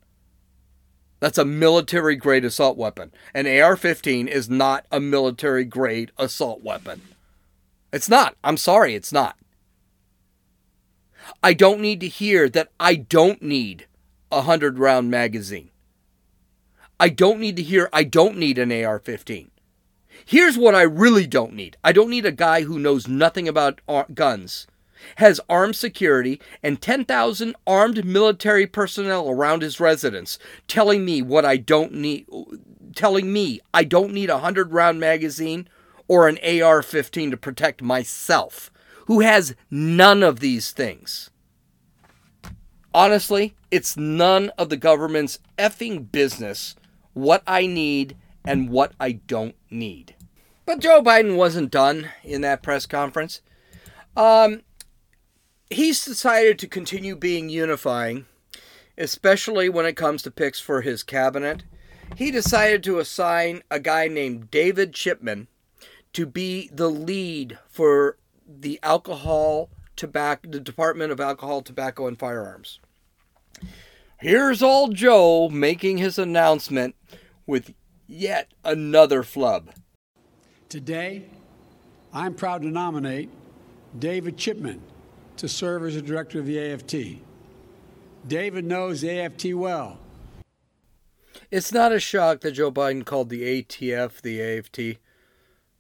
That's 1.20 1.38
a 1.38 1.46
military 1.46 2.16
grade 2.16 2.46
assault 2.46 2.78
weapon. 2.78 3.12
An 3.34 3.48
AR 3.48 3.76
15 3.76 4.28
is 4.28 4.50
not 4.50 4.86
a 4.92 5.00
military 5.00 5.66
grade 5.66 6.12
assault 6.18 6.62
weapon. 6.62 7.02
It's 7.92 8.10
not. 8.10 8.36
I'm 8.44 8.58
sorry, 8.58 8.94
it's 8.96 9.14
not. 9.14 9.38
I 11.42 11.54
don't 11.54 11.82
need 11.82 12.00
to 12.02 12.08
hear 12.08 12.50
that 12.50 12.70
I 12.80 12.96
don't 12.96 13.42
need 13.42 13.88
a 14.32 14.38
100 14.38 14.78
round 14.78 15.10
magazine. 15.10 15.72
I 17.00 17.10
don't 17.10 17.40
need 17.40 17.56
to 17.58 17.64
hear 17.64 17.90
I 17.92 18.04
don't 18.04 18.38
need 18.38 18.58
an 18.58 18.72
AR 18.72 19.00
15. 19.00 19.52
Here's 20.26 20.58
what 20.58 20.76
I 20.76 20.82
really 20.82 21.28
don't 21.28 21.54
need 21.54 21.78
I 21.84 21.92
don't 21.92 22.10
need 22.10 22.26
a 22.26 22.32
guy 22.32 22.64
who 22.64 22.80
knows 22.80 23.08
nothing 23.08 23.48
about 23.48 23.82
guns, 24.14 24.68
has 25.18 25.40
armed 25.50 25.76
security, 25.76 26.42
and 26.64 26.82
10,000 26.82 27.56
armed 27.66 28.06
military 28.06 28.68
personnel 28.68 29.30
around 29.30 29.62
his 29.62 29.80
residence 29.80 30.38
telling 30.68 31.06
me 31.06 31.22
what 31.22 31.46
I 31.46 31.58
don't 31.58 31.94
need, 31.94 32.26
telling 32.96 33.32
me 33.32 33.60
I 33.74 33.84
don't 33.84 34.14
need 34.14 34.30
a 34.30 34.36
100 34.36 34.72
round 34.72 35.00
magazine 35.00 35.68
or 36.08 36.28
an 36.28 36.38
AR 36.44 36.82
15 36.82 37.32
to 37.32 37.38
protect 37.38 37.82
myself, 37.82 38.72
who 39.08 39.22
has 39.22 39.56
none 39.72 40.24
of 40.24 40.40
these 40.40 40.72
things. 40.72 41.30
Honestly, 42.94 43.56
it's 43.72 43.98
none 43.98 44.52
of 44.58 44.70
the 44.70 44.78
government's 44.78 45.40
effing 45.58 46.12
business 46.12 46.76
what 47.14 47.44
I 47.48 47.66
need 47.66 48.16
and 48.46 48.70
what 48.70 48.94
I 49.00 49.14
don't 49.14 49.56
need. 49.70 50.16
But 50.66 50.80
Joe 50.80 51.02
Biden 51.02 51.36
wasn't 51.36 51.72
done 51.72 52.10
in 52.24 52.42
that 52.42 52.64
press 52.64 52.86
conference. 52.86 53.42
Um, 54.16 54.62
he's 55.70 56.06
decided 56.06 56.60
to 56.60 56.68
continue 56.68 57.16
being 57.16 57.50
unifying, 57.50 58.26
especially 58.98 59.70
when 59.70 59.86
it 59.86 59.98
comes 59.98 60.22
to 60.24 60.32
picks 60.32 60.60
for 60.60 60.82
his 60.82 61.04
cabinet. 61.04 61.64
He 62.16 62.32
decided 62.32 62.84
to 62.84 63.00
assign 63.00 63.64
a 63.72 63.80
guy 63.80 64.08
named 64.08 64.52
David 64.52 64.94
Chipman 64.94 65.48
to 66.14 66.26
be 66.26 66.70
the 66.72 66.90
lead 66.90 67.58
for 67.68 68.18
the 68.48 68.80
alcohol, 68.84 69.70
tobacco, 69.96 70.50
the 70.50 70.60
Department 70.60 71.12
of 71.12 71.20
Alcohol, 71.20 71.62
Tobacco, 71.62 72.08
and 72.08 72.18
Firearms. 72.18 72.80
Here's 74.20 74.62
old 74.62 74.96
Joe 74.96 75.50
making 75.50 75.98
his 75.98 76.18
announcement 76.18 76.96
with 77.46 77.74
yet 78.08 78.54
another 78.64 79.24
flub. 79.24 79.72
Today, 80.70 81.26
I'm 82.14 82.34
proud 82.34 82.62
to 82.62 82.68
nominate 82.68 83.30
David 83.98 84.38
Chipman 84.38 84.82
to 85.38 85.48
serve 85.48 85.84
as 85.86 85.96
the 85.96 86.02
director 86.02 86.40
of 86.40 86.46
the 86.46 86.60
AFT. 86.60 87.22
David 88.28 88.66
knows 88.66 89.02
the 89.02 89.20
AFT 89.20 89.54
well. 89.54 90.00
It's 91.52 91.72
not 91.72 91.92
a 91.92 92.00
shock 92.00 92.42
that 92.42 92.54
Joe 92.54 92.72
Biden 92.72 93.06
called 93.06 93.30
the 93.30 93.62
ATF 93.62 94.22
the 94.22 94.42
AFT. 94.42 95.00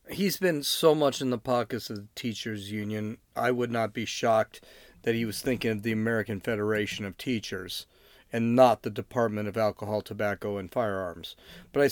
He's 0.10 0.38
been 0.38 0.62
so 0.62 0.94
much 0.94 1.22
in 1.22 1.32
the 1.32 1.38
pockets 1.38 1.90
of 1.90 1.96
the 1.96 2.08
teachers 2.14 2.72
union. 2.72 3.18
I 3.36 3.52
would 3.52 3.72
not 3.72 3.94
be 3.94 4.06
shocked 4.06 4.62
that 5.02 5.16
he 5.16 5.26
was 5.26 5.42
thinking 5.42 5.72
of 5.72 5.84
the 5.84 5.92
American 5.92 6.40
Federation 6.40 7.06
of 7.06 7.18
Teachers 7.18 7.88
and 8.32 8.56
not 8.56 8.84
the 8.84 8.90
Department 8.90 9.48
of 9.48 9.58
Alcohol, 9.58 10.02
Tobacco, 10.02 10.58
and 10.58 10.72
Firearms. 10.72 11.36
But 11.72 11.84
I 11.84 11.88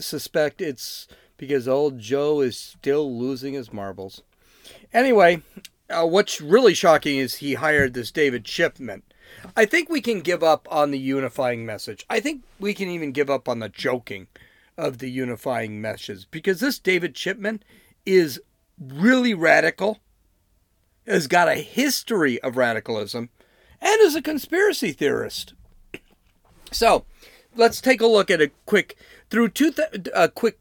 suspect 0.00 0.60
it's 0.60 1.08
because 1.36 1.66
old 1.66 1.98
Joe 1.98 2.40
is 2.40 2.58
still 2.58 3.16
losing 3.16 3.54
his 3.54 3.72
marbles. 3.72 4.22
Anyway, 4.92 5.42
uh, 5.90 6.06
what's 6.06 6.40
really 6.40 6.74
shocking 6.74 7.18
is 7.18 7.36
he 7.36 7.54
hired 7.54 7.94
this 7.94 8.10
David 8.10 8.44
Chipman. 8.44 9.02
I 9.56 9.64
think 9.64 9.88
we 9.88 10.00
can 10.00 10.20
give 10.20 10.42
up 10.42 10.66
on 10.70 10.90
the 10.90 10.98
unifying 10.98 11.64
message. 11.64 12.04
I 12.08 12.20
think 12.20 12.42
we 12.58 12.74
can 12.74 12.88
even 12.88 13.12
give 13.12 13.30
up 13.30 13.48
on 13.48 13.58
the 13.58 13.68
joking 13.68 14.26
of 14.76 14.98
the 14.98 15.10
unifying 15.10 15.80
messages 15.80 16.24
because 16.24 16.60
this 16.60 16.78
David 16.78 17.14
Chipman 17.14 17.62
is 18.06 18.40
really 18.78 19.34
radical, 19.34 19.98
has 21.06 21.26
got 21.26 21.48
a 21.48 21.54
history 21.54 22.40
of 22.42 22.56
radicalism, 22.56 23.30
and 23.80 24.00
is 24.00 24.14
a 24.14 24.22
conspiracy 24.22 24.92
theorist. 24.92 25.54
So, 26.70 27.04
let's 27.56 27.80
take 27.80 28.00
a 28.00 28.06
look 28.06 28.30
at 28.30 28.42
a 28.42 28.50
quick 28.66 28.96
through 29.30 29.50
two 29.50 29.70
th- 29.70 30.08
a 30.14 30.28
quick 30.28 30.58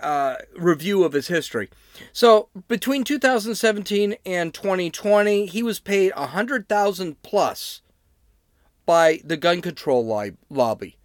uh, 0.00 0.36
review 0.56 1.04
of 1.04 1.12
his 1.12 1.28
history. 1.28 1.68
So, 2.12 2.48
between 2.68 3.04
2017 3.04 4.16
and 4.24 4.54
2020, 4.54 5.46
he 5.46 5.62
was 5.62 5.80
paid 5.80 6.12
a 6.16 6.20
100,000 6.20 7.22
plus 7.22 7.82
by 8.86 9.20
the 9.24 9.36
gun 9.36 9.60
control 9.60 10.06
li- 10.06 10.32
lobby 10.48 10.96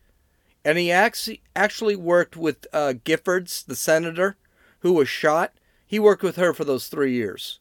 And 0.63 0.77
he 0.77 0.91
actually 0.91 1.41
actually 1.55 1.95
worked 1.95 2.37
with 2.37 2.65
uh, 2.71 2.93
Giffords, 3.03 3.65
the 3.65 3.75
senator 3.75 4.37
who 4.79 4.93
was 4.93 5.09
shot. 5.09 5.53
He 5.85 5.99
worked 5.99 6.23
with 6.23 6.37
her 6.37 6.53
for 6.53 6.63
those 6.63 6.87
three 6.87 7.13
years. 7.13 7.59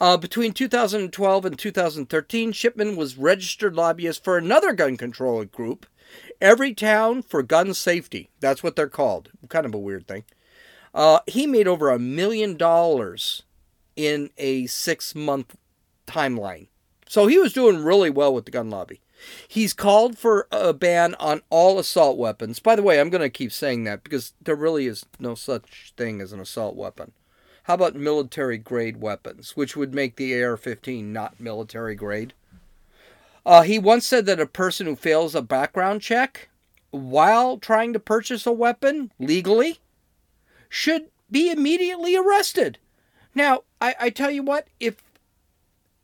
Uh, 0.00 0.16
between 0.16 0.52
2012 0.52 1.44
and 1.44 1.58
2013, 1.58 2.52
Chipman 2.52 2.96
was 2.96 3.16
registered 3.16 3.74
lobbyist 3.74 4.24
for 4.24 4.36
another 4.36 4.72
gun 4.72 4.96
control 4.96 5.44
group, 5.44 5.86
Everytown 6.40 7.24
for 7.24 7.42
Gun 7.42 7.72
Safety. 7.72 8.30
That's 8.40 8.62
what 8.62 8.74
they're 8.74 8.88
called. 8.88 9.30
Kind 9.48 9.66
of 9.66 9.74
a 9.74 9.78
weird 9.78 10.08
thing. 10.08 10.24
Uh, 10.94 11.20
he 11.26 11.46
made 11.46 11.66
over 11.66 11.90
a 11.90 11.98
million 11.98 12.56
dollars 12.56 13.42
in 13.96 14.30
a 14.38 14.66
six 14.66 15.14
month 15.14 15.56
timeline. 16.06 16.68
So 17.08 17.26
he 17.26 17.38
was 17.38 17.52
doing 17.52 17.84
really 17.84 18.10
well 18.10 18.34
with 18.34 18.44
the 18.44 18.50
gun 18.50 18.70
lobby. 18.70 19.00
He's 19.46 19.72
called 19.72 20.18
for 20.18 20.48
a 20.50 20.72
ban 20.72 21.14
on 21.16 21.42
all 21.48 21.78
assault 21.78 22.18
weapons. 22.18 22.58
By 22.58 22.74
the 22.74 22.82
way, 22.82 22.98
I'm 22.98 23.10
going 23.10 23.22
to 23.22 23.30
keep 23.30 23.52
saying 23.52 23.84
that 23.84 24.02
because 24.02 24.32
there 24.40 24.56
really 24.56 24.86
is 24.86 25.06
no 25.20 25.34
such 25.34 25.92
thing 25.96 26.20
as 26.20 26.32
an 26.32 26.40
assault 26.40 26.74
weapon. 26.74 27.12
How 27.64 27.74
about 27.74 27.94
military 27.94 28.58
grade 28.58 29.00
weapons, 29.00 29.56
which 29.56 29.76
would 29.76 29.94
make 29.94 30.16
the 30.16 30.42
AR 30.42 30.56
15 30.56 31.12
not 31.12 31.38
military 31.38 31.94
grade? 31.94 32.32
Uh, 33.46 33.62
he 33.62 33.78
once 33.78 34.06
said 34.06 34.26
that 34.26 34.40
a 34.40 34.46
person 34.46 34.86
who 34.86 34.96
fails 34.96 35.34
a 35.34 35.42
background 35.42 36.00
check 36.00 36.48
while 36.90 37.58
trying 37.58 37.92
to 37.92 38.00
purchase 38.00 38.46
a 38.46 38.52
weapon 38.52 39.12
legally 39.18 39.78
should 40.72 41.10
be 41.30 41.50
immediately 41.50 42.16
arrested. 42.16 42.78
Now, 43.34 43.64
I, 43.78 43.94
I 44.00 44.10
tell 44.10 44.30
you 44.30 44.42
what, 44.42 44.68
if 44.80 45.02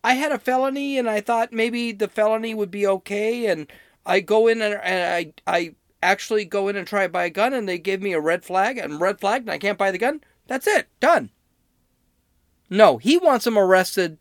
I 0.05 0.13
had 0.13 0.31
a 0.31 0.39
felony 0.39 0.99
and 0.99 1.09
I 1.09 1.23
thought 1.23 1.55
maybe 1.55 1.91
the 1.91 2.07
felony 2.07 2.53
would 2.53 2.71
be 2.71 2.87
okay, 2.87 3.47
and 3.47 3.67
I 4.05 4.21
go 4.21 4.47
in 4.47 4.61
and, 4.61 4.75
and 4.75 5.33
I, 5.47 5.57
I 5.57 5.75
actually 6.03 6.45
go 6.45 6.69
in 6.69 6.77
and 6.77 6.87
try 6.87 7.05
to 7.05 7.09
buy 7.09 7.25
a 7.25 7.31
gun 7.31 7.55
and 7.55 7.67
they 7.67 7.79
give 7.79 8.03
me 8.03 8.13
a 8.13 8.21
red 8.21 8.45
flag 8.45 8.77
and 8.77 9.01
red 9.01 9.21
flag 9.21 9.41
and 9.41 9.51
I 9.51 9.57
can't 9.57 9.79
buy 9.79 9.91
the 9.91 9.97
gun, 9.97 10.21
that's 10.47 10.67
it, 10.67 10.87
done. 11.01 11.31
No, 12.69 12.99
he 12.99 13.17
wants 13.17 13.47
him 13.47 13.59
arrested 13.59 14.19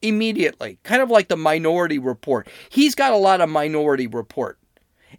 immediately, 0.00 0.78
kind 0.84 1.02
of 1.02 1.10
like 1.10 1.28
the 1.28 1.36
minority 1.36 1.98
report. 1.98 2.48
He's 2.70 2.94
got 2.94 3.12
a 3.12 3.16
lot 3.16 3.42
of 3.42 3.50
minority 3.50 4.06
report. 4.06 4.58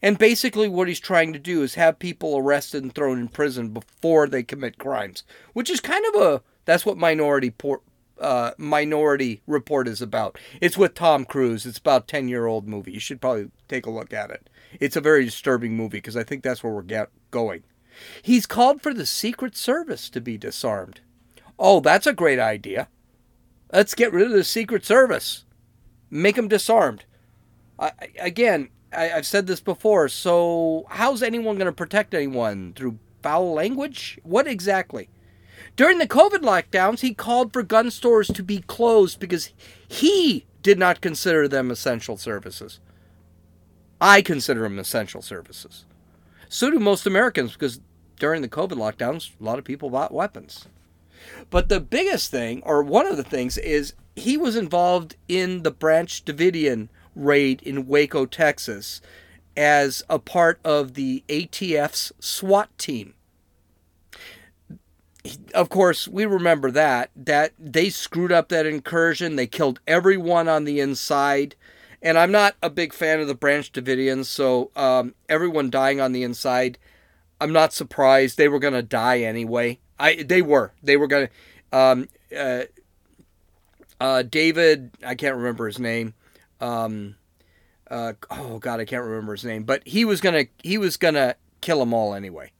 And 0.02 0.18
basically, 0.18 0.68
what 0.68 0.88
he's 0.88 1.00
trying 1.00 1.34
to 1.34 1.40
do 1.40 1.62
is 1.62 1.76
have 1.76 2.00
people 2.00 2.38
arrested 2.38 2.84
and 2.84 2.94
thrown 2.94 3.20
in 3.20 3.28
prison 3.28 3.70
before 3.70 4.28
they 4.28 4.44
commit 4.44 4.78
crimes, 4.78 5.24
which 5.54 5.70
is 5.70 5.80
kind 5.80 6.04
of 6.14 6.22
a 6.22 6.42
that's 6.66 6.86
what 6.86 6.98
Minority 6.98 7.50
por- 7.52 7.82
uh, 8.20 8.52
Minority 8.58 9.42
Report 9.48 9.88
is 9.88 10.02
about. 10.02 10.38
It's 10.62 10.78
with 10.78 10.94
Tom 10.96 11.26
Cruise. 11.26 11.66
It's 11.66 11.78
about 11.78 12.08
ten 12.08 12.28
year 12.28 12.46
old 12.46 12.68
movie. 12.68 12.94
You 12.94 13.00
should 13.00 13.22
probably 13.22 13.52
take 13.68 13.86
a 13.86 13.92
look 13.92 14.14
at 14.14 14.32
it. 14.32 14.50
It's 14.80 14.96
a 14.96 15.02
very 15.02 15.26
disturbing 15.26 15.76
movie 15.76 15.98
because 15.98 16.18
I 16.18 16.24
think 16.24 16.44
that's 16.44 16.64
where 16.64 16.74
we're 16.74 16.82
get- 16.82 17.10
going. 17.32 17.64
He's 18.22 18.46
called 18.46 18.82
for 18.82 18.94
the 18.94 19.06
Secret 19.06 19.56
Service 19.56 20.10
to 20.10 20.22
be 20.22 20.38
disarmed. 20.38 21.02
Oh, 21.60 21.80
that's 21.80 22.08
a 22.08 22.14
great 22.14 22.40
idea. 22.40 22.88
Let's 23.72 23.94
get 23.96 24.12
rid 24.12 24.28
of 24.28 24.34
the 24.34 24.44
Secret 24.44 24.86
Service. 24.86 25.46
Make 26.10 26.36
them 26.36 26.48
disarmed. 26.48 27.06
I, 27.78 27.92
again, 28.20 28.70
I, 28.96 29.08
have 29.08 29.26
said 29.26 29.48
this 29.48 29.60
before. 29.60 30.08
So, 30.10 30.86
how's 30.90 31.24
anyone 31.24 31.58
going 31.58 31.66
to 31.66 31.72
protect 31.72 32.14
anyone 32.14 32.74
through 32.74 33.00
foul 33.22 33.54
language? 33.54 34.20
What 34.24 34.48
exactly? 34.48 35.10
During 35.76 35.98
the 35.98 36.08
COVID 36.08 36.42
lockdowns, 36.42 37.00
he 37.00 37.14
called 37.14 37.54
for 37.54 37.64
gun 37.64 37.90
stores 37.90 38.28
to 38.28 38.44
be 38.44 38.60
closed 38.60 39.20
because 39.20 39.52
he 39.88 40.46
did 40.62 40.78
not 40.78 41.02
consider 41.02 41.48
them 41.48 41.72
essential 41.72 42.18
services. 42.18 42.80
I 44.00 44.22
consider 44.22 44.64
them 44.64 44.80
essential 44.80 45.22
services. 45.22 45.86
So 46.50 46.70
do 46.70 46.80
most 46.80 47.08
Americans 47.08 47.54
because 47.54 47.80
during 48.20 48.42
the 48.42 48.50
COVID 48.50 48.74
lockdowns, 48.74 49.32
a 49.40 49.44
lot 49.44 49.58
of 49.58 49.66
people 49.66 49.90
bought 49.90 50.14
weapons. 50.14 50.68
But 51.50 51.70
the 51.70 51.80
biggest 51.80 52.30
thing, 52.30 52.62
or 52.66 52.84
one 52.84 53.08
of 53.08 53.18
the 53.18 53.24
things, 53.24 53.58
is 53.58 53.94
he 54.16 54.38
was 54.38 54.56
involved 54.56 55.16
in 55.28 55.64
the 55.64 55.72
Branch 55.72 56.24
Davidian 56.26 56.90
raid 57.15 57.62
in 57.63 57.88
Waco, 57.88 58.26
Texas, 58.26 59.02
as 59.56 60.04
a 60.10 60.19
part 60.19 60.60
of 60.63 60.93
the 60.93 61.23
ATF's 61.30 62.12
SWAT 62.19 62.76
team. 62.78 63.13
Of 65.54 65.69
course, 65.69 66.08
we 66.08 66.26
remember 66.26 66.69
that 66.71 67.10
that 67.15 67.54
they 67.58 67.89
screwed 67.89 68.32
up 68.32 68.49
that 68.49 68.65
incursion. 68.65 69.36
They 69.38 69.47
killed 69.47 69.80
everyone 69.88 70.49
on 70.49 70.65
the 70.65 70.82
inside, 70.82 71.56
and 72.02 72.17
I'm 72.17 72.32
not 72.32 72.56
a 72.62 72.69
big 72.69 72.93
fan 72.93 73.21
of 73.21 73.28
the 73.28 73.36
Branch 73.36 73.71
Davidians. 73.71 74.26
So 74.26 74.71
um, 74.76 75.15
everyone 75.30 75.69
dying 75.69 76.02
on 76.02 76.12
the 76.12 76.23
inside, 76.23 76.78
I'm 77.39 77.54
not 77.54 77.71
surprised. 77.71 78.38
They 78.38 78.49
were 78.49 78.60
going 78.60 78.73
to 78.73 78.84
die 78.84 79.21
anyway. 79.21 79.80
I 79.97 80.23
they 80.23 80.41
were 80.41 80.73
they 80.84 80.97
were 80.97 81.08
to. 81.08 81.30
Um, 81.71 82.10
uh, 82.38 82.63
uh, 84.02 84.23
David, 84.23 84.91
I 85.06 85.15
can't 85.15 85.38
remember 85.38 85.65
his 85.65 85.80
name 85.80 86.13
um, 86.63 87.15
uh, 87.91 88.13
oh 88.32 88.58
god, 88.58 88.80
I 88.80 88.86
can't 88.86 89.04
remember 89.04 89.34
his 89.34 89.43
name, 89.43 89.63
but 89.63 89.86
he 89.86 90.06
was 90.06 90.21
gonna 90.21 90.45
he 90.63 90.78
was 90.78 90.97
gonna 90.97 91.36
kill 91.62 91.80
them 91.80 91.93
all 91.93 92.13
anyway. 92.13 92.52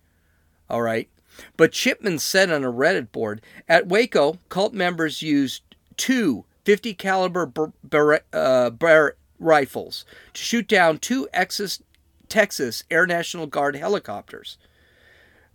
All 0.70 0.82
right, 0.82 1.10
but 1.56 1.72
Chipman 1.72 2.20
said 2.20 2.52
on 2.52 2.64
a 2.64 2.72
Reddit 2.72 3.12
board 3.12 3.42
at 3.68 3.88
Waco, 3.88 4.38
cult 4.50 4.74
members 4.74 5.22
used 5.22 5.64
two 5.96 6.44
50 6.66 6.94
caliber 6.94 7.46
bar- 7.46 8.24
uh, 8.34 8.70
bar- 8.70 9.16
rifles 9.40 10.06
to 10.34 10.42
shoot 10.42 10.68
down 10.68 10.98
two 10.98 11.28
Texas, 11.34 11.82
Texas 12.28 12.84
Air 12.92 13.08
National 13.08 13.48
Guard 13.48 13.78
helicopters. 13.78 14.58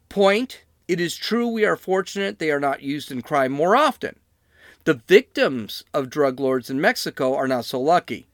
Point: 0.08 0.62
It 0.88 1.00
is 1.00 1.16
true 1.16 1.46
we 1.48 1.66
are 1.66 1.76
fortunate 1.76 2.38
they 2.38 2.50
are 2.50 2.60
not 2.60 2.82
used 2.82 3.12
in 3.12 3.20
crime 3.20 3.52
more 3.52 3.76
often. 3.76 4.18
The 4.84 4.94
victims 4.94 5.84
of 5.92 6.08
drug 6.08 6.40
lords 6.40 6.70
in 6.70 6.80
Mexico 6.80 7.34
are 7.36 7.46
not 7.46 7.66
so 7.66 7.78
lucky. 7.78 8.26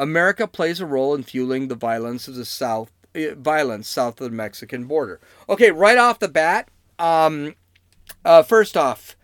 America 0.00 0.48
plays 0.48 0.80
a 0.80 0.86
role 0.86 1.14
in 1.14 1.22
fueling 1.22 1.68
the 1.68 1.74
violence 1.74 2.26
of 2.26 2.34
the 2.34 2.46
South, 2.46 2.90
uh, 3.14 3.34
violence 3.36 3.86
south 3.86 4.18
of 4.18 4.30
the 4.30 4.36
Mexican 4.36 4.86
border. 4.86 5.20
Okay, 5.46 5.70
right 5.70 5.98
off 5.98 6.18
the 6.18 6.28
bat, 6.28 6.70
um, 6.98 7.54
uh, 8.24 8.42
first 8.42 8.78
off, 8.78 9.14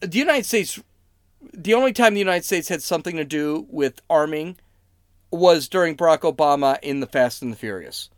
the 0.00 0.18
United 0.18 0.46
States, 0.46 0.80
the 1.52 1.74
only 1.74 1.92
time 1.92 2.14
the 2.14 2.20
United 2.20 2.46
States 2.46 2.68
had 2.68 2.82
something 2.82 3.16
to 3.16 3.24
do 3.24 3.66
with 3.68 4.00
arming 4.08 4.56
was 5.30 5.68
during 5.68 5.94
Barack 5.94 6.20
Obama 6.20 6.78
in 6.82 7.00
the 7.00 7.06
Fast 7.06 7.42
and 7.42 7.52
the 7.52 7.56
Furious. 7.56 8.08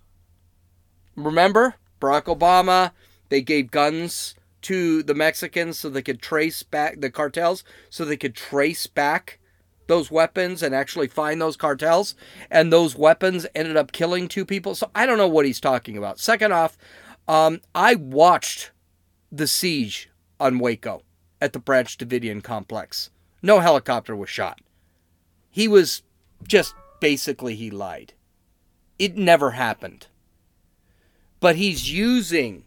Remember, 1.16 1.74
Barack 2.00 2.26
Obama, 2.26 2.92
they 3.30 3.42
gave 3.42 3.72
guns 3.72 4.36
to 4.62 5.02
the 5.02 5.14
Mexicans 5.14 5.80
so 5.80 5.90
they 5.90 6.02
could 6.02 6.22
trace 6.22 6.62
back 6.62 7.00
the 7.00 7.10
cartels, 7.10 7.64
so 7.88 8.04
they 8.04 8.16
could 8.16 8.36
trace 8.36 8.86
back 8.86 9.39
those 9.90 10.08
weapons 10.08 10.62
and 10.62 10.72
actually 10.72 11.08
find 11.08 11.40
those 11.40 11.56
cartels. 11.56 12.14
And 12.48 12.72
those 12.72 12.94
weapons 12.94 13.44
ended 13.56 13.76
up 13.76 13.90
killing 13.90 14.28
two 14.28 14.46
people. 14.46 14.76
So 14.76 14.88
I 14.94 15.04
don't 15.04 15.18
know 15.18 15.26
what 15.26 15.44
he's 15.44 15.58
talking 15.58 15.98
about. 15.98 16.20
Second 16.20 16.52
off, 16.52 16.78
um, 17.26 17.60
I 17.74 17.96
watched 17.96 18.70
the 19.32 19.48
siege 19.48 20.08
on 20.38 20.60
Waco 20.60 21.02
at 21.40 21.52
the 21.52 21.58
Branch 21.58 21.98
Davidian 21.98 22.40
complex. 22.40 23.10
No 23.42 23.58
helicopter 23.58 24.14
was 24.14 24.30
shot. 24.30 24.60
He 25.50 25.66
was 25.66 26.02
just 26.46 26.74
basically, 27.00 27.56
he 27.56 27.68
lied. 27.68 28.12
It 28.96 29.16
never 29.16 29.52
happened. 29.52 30.06
But 31.40 31.56
he's 31.56 31.90
using 31.90 32.62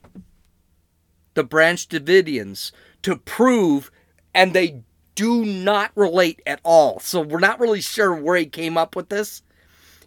the 1.35 1.43
Branch 1.45 1.87
Davidians 1.87 2.73
to 3.03 3.15
prove, 3.15 3.91
and 4.33 4.53
they 4.53 4.83
do 5.15 5.45
not 5.45 5.91
relate 5.95 6.41
at 6.45 6.59
all. 6.63 6.99
So 6.99 7.21
we're 7.21 7.39
not 7.39 7.59
really 7.59 7.81
sure 7.81 8.13
where 8.13 8.37
he 8.37 8.45
came 8.45 8.77
up 8.77 8.95
with 8.95 9.09
this. 9.09 9.41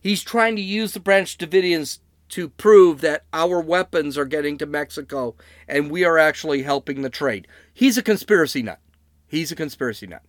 He's 0.00 0.22
trying 0.22 0.56
to 0.56 0.62
use 0.62 0.92
the 0.92 1.00
Branch 1.00 1.36
Davidians 1.36 1.98
to 2.30 2.48
prove 2.48 3.00
that 3.00 3.24
our 3.32 3.60
weapons 3.60 4.18
are 4.18 4.24
getting 4.24 4.58
to 4.58 4.66
Mexico 4.66 5.36
and 5.68 5.90
we 5.90 6.04
are 6.04 6.18
actually 6.18 6.62
helping 6.62 7.02
the 7.02 7.10
trade. 7.10 7.46
He's 7.72 7.96
a 7.96 8.02
conspiracy 8.02 8.62
nut. 8.62 8.80
He's 9.26 9.52
a 9.52 9.56
conspiracy 9.56 10.06
nut. 10.06 10.22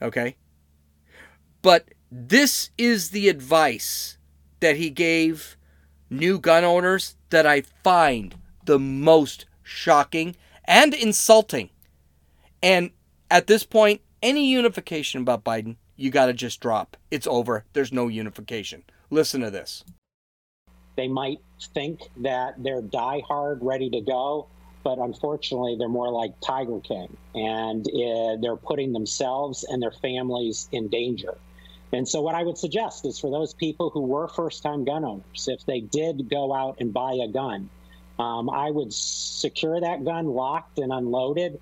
Okay? 0.00 0.36
But 1.60 1.88
this 2.10 2.70
is 2.76 3.10
the 3.10 3.28
advice 3.28 4.18
that 4.60 4.76
he 4.76 4.90
gave 4.90 5.56
new 6.10 6.38
gun 6.38 6.64
owners 6.64 7.16
that 7.30 7.46
I 7.46 7.62
find 7.82 8.34
the 8.64 8.78
most 8.78 9.46
shocking 9.62 10.36
and 10.64 10.94
insulting. 10.94 11.70
And 12.62 12.90
at 13.32 13.46
this 13.46 13.64
point, 13.64 14.02
any 14.22 14.46
unification 14.46 15.22
about 15.22 15.42
Biden, 15.42 15.76
you 15.96 16.10
got 16.10 16.26
to 16.26 16.34
just 16.34 16.60
drop. 16.60 16.98
It's 17.10 17.26
over. 17.26 17.64
There's 17.72 17.90
no 17.90 18.08
unification. 18.08 18.84
Listen 19.08 19.40
to 19.40 19.50
this. 19.50 19.84
They 20.96 21.08
might 21.08 21.40
think 21.74 22.02
that 22.18 22.62
they're 22.62 22.82
diehard, 22.82 23.60
ready 23.62 23.88
to 23.88 24.02
go, 24.02 24.48
but 24.84 24.98
unfortunately, 24.98 25.76
they're 25.78 25.88
more 25.88 26.10
like 26.10 26.38
Tiger 26.42 26.78
King, 26.80 27.16
and 27.34 27.86
uh, 27.86 28.36
they're 28.42 28.56
putting 28.56 28.92
themselves 28.92 29.64
and 29.64 29.82
their 29.82 29.92
families 29.92 30.68
in 30.70 30.88
danger. 30.88 31.38
And 31.94 32.06
so, 32.06 32.20
what 32.20 32.34
I 32.34 32.42
would 32.42 32.58
suggest 32.58 33.06
is 33.06 33.18
for 33.18 33.30
those 33.30 33.54
people 33.54 33.88
who 33.88 34.02
were 34.02 34.28
first 34.28 34.62
time 34.62 34.84
gun 34.84 35.04
owners, 35.04 35.48
if 35.48 35.64
they 35.64 35.80
did 35.80 36.28
go 36.28 36.52
out 36.52 36.76
and 36.80 36.92
buy 36.92 37.14
a 37.14 37.28
gun, 37.28 37.70
um, 38.18 38.50
I 38.50 38.70
would 38.70 38.92
secure 38.92 39.80
that 39.80 40.04
gun 40.04 40.26
locked 40.26 40.78
and 40.78 40.92
unloaded 40.92 41.58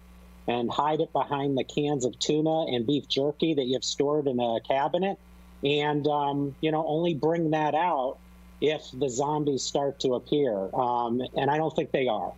and 0.50 0.70
hide 0.70 1.00
it 1.00 1.12
behind 1.12 1.56
the 1.56 1.64
cans 1.64 2.04
of 2.04 2.18
tuna 2.18 2.66
and 2.66 2.86
beef 2.86 3.06
jerky 3.08 3.54
that 3.54 3.66
you've 3.66 3.84
stored 3.84 4.26
in 4.26 4.40
a 4.40 4.58
cabinet. 4.66 5.18
And, 5.62 6.06
um, 6.06 6.56
you 6.60 6.72
know, 6.72 6.84
only 6.86 7.14
bring 7.14 7.50
that 7.50 7.74
out 7.74 8.18
if 8.60 8.82
the 8.92 9.08
zombies 9.08 9.62
start 9.62 10.00
to 10.00 10.14
appear. 10.14 10.68
Um, 10.74 11.22
and 11.36 11.50
I 11.50 11.56
don't 11.56 11.74
think 11.74 11.92
they 11.92 12.08
are. 12.08 12.32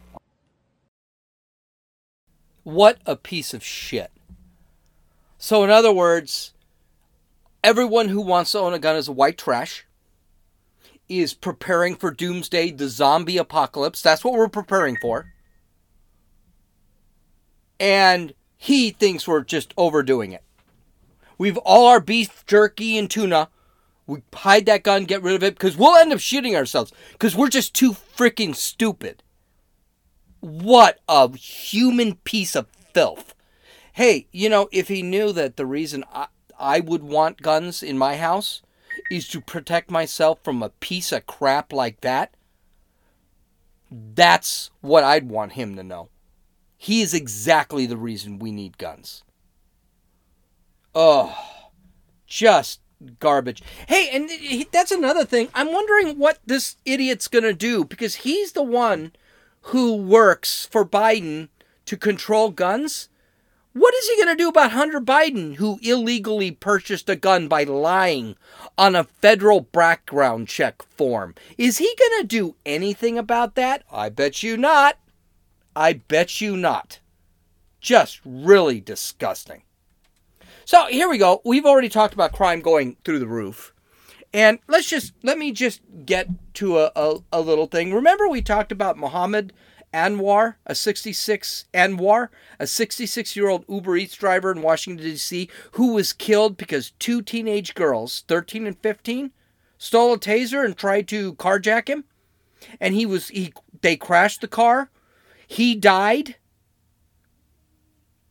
What 2.65 2.99
a 3.07 3.17
piece 3.17 3.55
of 3.55 3.65
shit. 3.65 4.11
So, 5.39 5.65
in 5.65 5.71
other 5.71 5.93
words, 5.93 6.53
everyone 7.65 8.09
who 8.09 8.21
wants 8.21 8.53
to 8.53 8.61
own 8.61 8.75
a 8.75 8.79
gun 8.79 8.95
is 8.95 9.11
white 9.11 9.39
trash, 9.39 9.85
is 11.09 11.35
preparing 11.35 11.97
for 11.97 12.11
doomsday, 12.11 12.71
the 12.71 12.89
zombie 12.89 13.39
apocalypse. 13.39 14.03
That's 14.03 14.25
what 14.25 14.35
we're 14.35 14.49
preparing 14.49 14.97
for. 15.01 15.32
And 17.81 18.35
he 18.57 18.91
thinks 18.91 19.27
we're 19.27 19.43
just 19.43 19.75
overdoing 19.77 20.33
it. 20.33 20.43
We've 21.39 21.59
all 21.59 21.89
our 21.89 22.01
beef 22.01 22.45
jerky 22.47 22.97
and 22.97 23.11
tuna. 23.11 23.49
We 24.07 24.23
hide 24.33 24.67
that 24.67 24.85
gun, 24.85 25.05
get 25.05 25.23
rid 25.23 25.35
of 25.35 25.43
it, 25.43 25.55
because 25.55 25.77
we'll 25.77 25.97
end 25.97 26.13
up 26.13 26.21
shooting 26.21 26.55
ourselves. 26.55 26.93
Because 27.13 27.35
we're 27.35 27.49
just 27.49 27.75
too 27.75 27.93
freaking 27.93 28.55
stupid. 28.55 29.23
What 30.41 31.01
a 31.09 31.37
human 31.37 32.17
piece 32.17 32.55
of 32.55 32.69
filth. 32.93 33.35
Hey, 33.93 34.27
you 34.33 34.49
know, 34.49 34.69
if 34.73 34.89
he 34.89 35.03
knew 35.03 35.33
that 35.33 35.57
the 35.57 35.67
reason 35.67 36.05
I, 36.13 36.29
I 36.59 36.81
would 36.81 37.03
want 37.03 37.43
guns 37.43 37.83
in 37.83 37.99
my 37.99 38.17
house 38.17 38.63
is 39.11 39.29
to 39.29 39.41
protect 39.41 39.91
myself 39.91 40.39
from 40.43 40.63
a 40.63 40.69
piece 40.69 41.13
of 41.13 41.27
crap 41.27 41.73
like 41.73 42.01
that, 42.01 42.35
that's 43.91 44.71
what 44.81 45.05
I'd 45.05 45.29
want 45.29 45.53
him 45.53 45.77
to 45.77 45.83
know. 45.83 46.09
He 46.83 47.01
is 47.01 47.15
exactly 47.15 47.87
the 47.87 47.97
reason 47.97 48.41
we 48.41 48.51
need 48.51 48.77
guns. 48.77 49.23
Oh, 50.97 51.71
just 52.27 52.81
garbage. 53.21 53.63
Hey, 53.87 54.09
and 54.13 54.29
that's 54.73 54.91
another 54.91 55.25
thing. 55.25 55.49
I'm 55.55 55.73
wondering 55.73 56.19
what 56.19 56.41
this 56.45 56.75
idiot's 56.85 57.29
going 57.29 57.45
to 57.45 57.53
do 57.53 57.85
because 57.85 58.17
he's 58.17 58.51
the 58.51 58.65
one 58.65 59.13
who 59.67 59.95
works 59.95 60.67
for 60.73 60.85
Biden 60.85 61.51
to 61.85 61.97
control 61.97 62.51
guns. 62.51 63.09
What 63.75 63.95
is 63.95 64.09
he 64.09 64.17
going 64.17 64.37
to 64.37 64.43
do 64.43 64.49
about 64.49 64.73
Hunter 64.73 65.01
Biden, 65.01 65.55
who 65.55 65.79
illegally 65.83 66.51
purchased 66.51 67.09
a 67.09 67.15
gun 67.15 67.47
by 67.47 67.63
lying 67.63 68.35
on 68.77 68.97
a 68.97 69.05
federal 69.05 69.61
background 69.61 70.49
check 70.49 70.83
form? 70.83 71.37
Is 71.57 71.79
he 71.79 71.95
going 71.97 72.23
to 72.23 72.27
do 72.27 72.57
anything 72.67 73.19
about 73.19 73.55
that? 73.55 73.85
I 73.89 74.09
bet 74.09 74.43
you 74.43 74.57
not. 74.57 74.99
I 75.75 75.95
bet 75.95 76.41
you 76.41 76.57
not. 76.57 77.01
Just 77.81 78.21
really 78.25 78.81
disgusting. 78.81 79.63
So 80.65 80.87
here 80.87 81.09
we 81.09 81.19
go. 81.19 81.41
We've 81.45 81.67
already 81.67 81.89
talked 81.89 82.15
about 82.15 82.33
crime 82.33 82.61
going 82.61 82.97
through 83.05 83.19
the 83.19 83.27
roof. 83.27 83.75
And 84.33 84.59
let's 84.69 84.89
just 84.89 85.13
let 85.23 85.39
me 85.39 85.53
just 85.53 85.81
get 86.07 86.29
to 86.55 86.79
a, 86.79 86.93
a, 86.97 87.19
a 87.33 87.41
little 87.41 87.67
thing. 87.67 87.93
Remember 87.93 88.29
we 88.29 88.41
talked 88.41 88.73
about 88.73 88.97
Muhammad 88.97 89.53
Anwar, 89.93 90.55
a 90.67 90.75
66 90.75 91.67
Anwar, 91.75 92.29
a 92.59 92.67
66 92.67 93.37
year 93.37 93.49
old 93.49 93.65
Uber 93.69 93.97
Eats 93.97 94.17
driver 94.17 94.51
in 94.51 94.63
Washington 94.63 95.05
D.C., 95.05 95.51
who 95.73 95.93
was 95.93 96.13
killed 96.13 96.57
because 96.57 96.93
two 96.99 97.21
teenage 97.21 97.75
girls, 97.75 98.25
13 98.29 98.67
and 98.67 98.79
15, 98.79 99.33
stole 99.77 100.15
a 100.15 100.19
taser 100.19 100.65
and 100.65 100.77
tried 100.77 101.09
to 101.09 101.35
carjack 101.35 101.89
him. 101.89 102.05
And 102.81 102.95
he 102.95 103.05
was 103.05 103.29
he 103.29 103.53
they 103.83 103.97
crashed 103.97 104.41
the 104.41 104.49
car. 104.49 104.91
He 105.53 105.75
died 105.75 106.37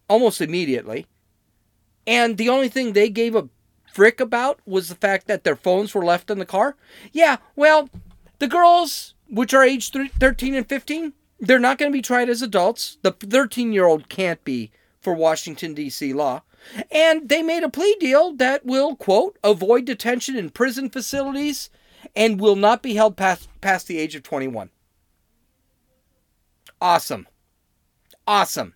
almost 0.09 0.41
immediately. 0.41 1.05
And 2.07 2.39
the 2.39 2.49
only 2.49 2.67
thing 2.67 2.93
they 2.93 3.09
gave 3.09 3.35
a 3.35 3.47
frick 3.93 4.19
about 4.19 4.59
was 4.65 4.89
the 4.89 4.95
fact 4.95 5.27
that 5.27 5.43
their 5.43 5.55
phones 5.55 5.93
were 5.93 6.03
left 6.03 6.31
in 6.31 6.39
the 6.39 6.47
car. 6.47 6.75
Yeah, 7.11 7.37
well, 7.55 7.91
the 8.39 8.47
girls, 8.47 9.13
which 9.29 9.53
are 9.53 9.63
age 9.63 9.91
13 9.91 10.55
and 10.55 10.67
15, 10.67 11.13
they're 11.39 11.59
not 11.59 11.77
going 11.77 11.91
to 11.91 11.95
be 11.95 12.01
tried 12.01 12.27
as 12.27 12.41
adults. 12.41 12.97
The 13.03 13.11
13 13.11 13.71
year 13.71 13.85
old 13.85 14.09
can't 14.09 14.43
be 14.43 14.71
for 14.99 15.13
Washington, 15.13 15.75
D.C. 15.75 16.13
law. 16.13 16.41
And 16.89 17.29
they 17.29 17.43
made 17.43 17.61
a 17.61 17.69
plea 17.69 17.95
deal 17.99 18.33
that 18.37 18.65
will, 18.65 18.95
quote, 18.95 19.37
avoid 19.43 19.85
detention 19.85 20.35
in 20.35 20.49
prison 20.49 20.89
facilities 20.89 21.69
and 22.15 22.41
will 22.41 22.55
not 22.55 22.81
be 22.81 22.95
held 22.95 23.15
past, 23.15 23.47
past 23.61 23.85
the 23.85 23.99
age 23.99 24.15
of 24.15 24.23
21. 24.23 24.71
Awesome. 26.81 27.27
Awesome. 28.27 28.73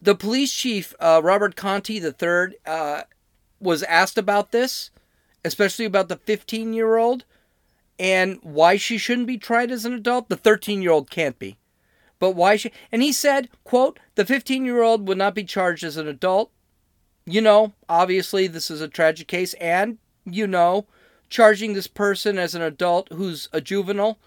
The 0.00 0.14
police 0.14 0.52
chief, 0.52 0.94
uh, 0.98 1.20
Robert 1.22 1.56
Contee 1.56 2.00
III, 2.00 2.56
uh, 2.66 3.02
was 3.60 3.82
asked 3.84 4.18
about 4.18 4.50
this, 4.50 4.90
especially 5.44 5.84
about 5.84 6.08
the 6.08 6.16
15 6.16 6.72
year 6.72 6.96
old 6.96 7.24
and 7.98 8.38
why 8.42 8.76
she 8.76 8.98
shouldn't 8.98 9.26
be 9.26 9.38
tried 9.38 9.70
as 9.70 9.84
an 9.84 9.92
adult. 9.92 10.28
The 10.28 10.36
13 10.36 10.82
year 10.82 10.90
old 10.90 11.10
can't 11.10 11.38
be. 11.38 11.56
But 12.18 12.32
why 12.32 12.56
she. 12.56 12.72
And 12.90 13.02
he 13.02 13.12
said, 13.12 13.48
quote, 13.64 13.98
the 14.14 14.24
15 14.24 14.64
year 14.64 14.82
old 14.82 15.06
would 15.06 15.18
not 15.18 15.34
be 15.34 15.44
charged 15.44 15.84
as 15.84 15.96
an 15.96 16.08
adult. 16.08 16.50
You 17.26 17.40
know, 17.40 17.72
obviously, 17.88 18.46
this 18.46 18.70
is 18.70 18.80
a 18.80 18.88
tragic 18.88 19.28
case. 19.28 19.54
And, 19.54 19.98
you 20.24 20.46
know, 20.46 20.86
charging 21.28 21.72
this 21.74 21.86
person 21.86 22.38
as 22.38 22.54
an 22.54 22.62
adult 22.62 23.08
who's 23.12 23.48
a 23.52 23.60
juvenile 23.60 24.18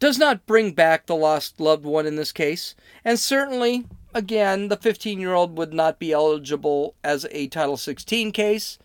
does 0.00 0.18
not 0.18 0.46
bring 0.46 0.72
back 0.72 1.06
the 1.06 1.14
lost 1.14 1.60
loved 1.60 1.84
one 1.84 2.06
in 2.06 2.16
this 2.16 2.32
case. 2.32 2.74
And 3.04 3.18
certainly, 3.18 3.86
again, 4.12 4.68
the 4.68 4.76
15 4.76 5.20
year 5.20 5.34
old 5.34 5.56
would 5.56 5.72
not 5.72 6.00
be 6.00 6.10
eligible 6.10 6.94
as 7.04 7.26
a 7.30 7.46
Title 7.46 7.76
16 7.76 8.32
case. 8.32 8.78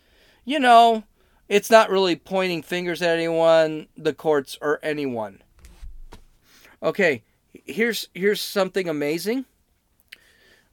You 0.44 0.60
know, 0.60 1.02
it's 1.48 1.70
not 1.70 1.90
really 1.90 2.14
pointing 2.14 2.62
fingers 2.62 3.02
at 3.02 3.16
anyone, 3.16 3.88
the 3.96 4.12
courts, 4.12 4.58
or 4.60 4.78
anyone. 4.82 5.42
Okay, 6.82 7.22
here's 7.64 8.08
here's 8.14 8.40
something 8.40 8.88
amazing. 8.88 9.46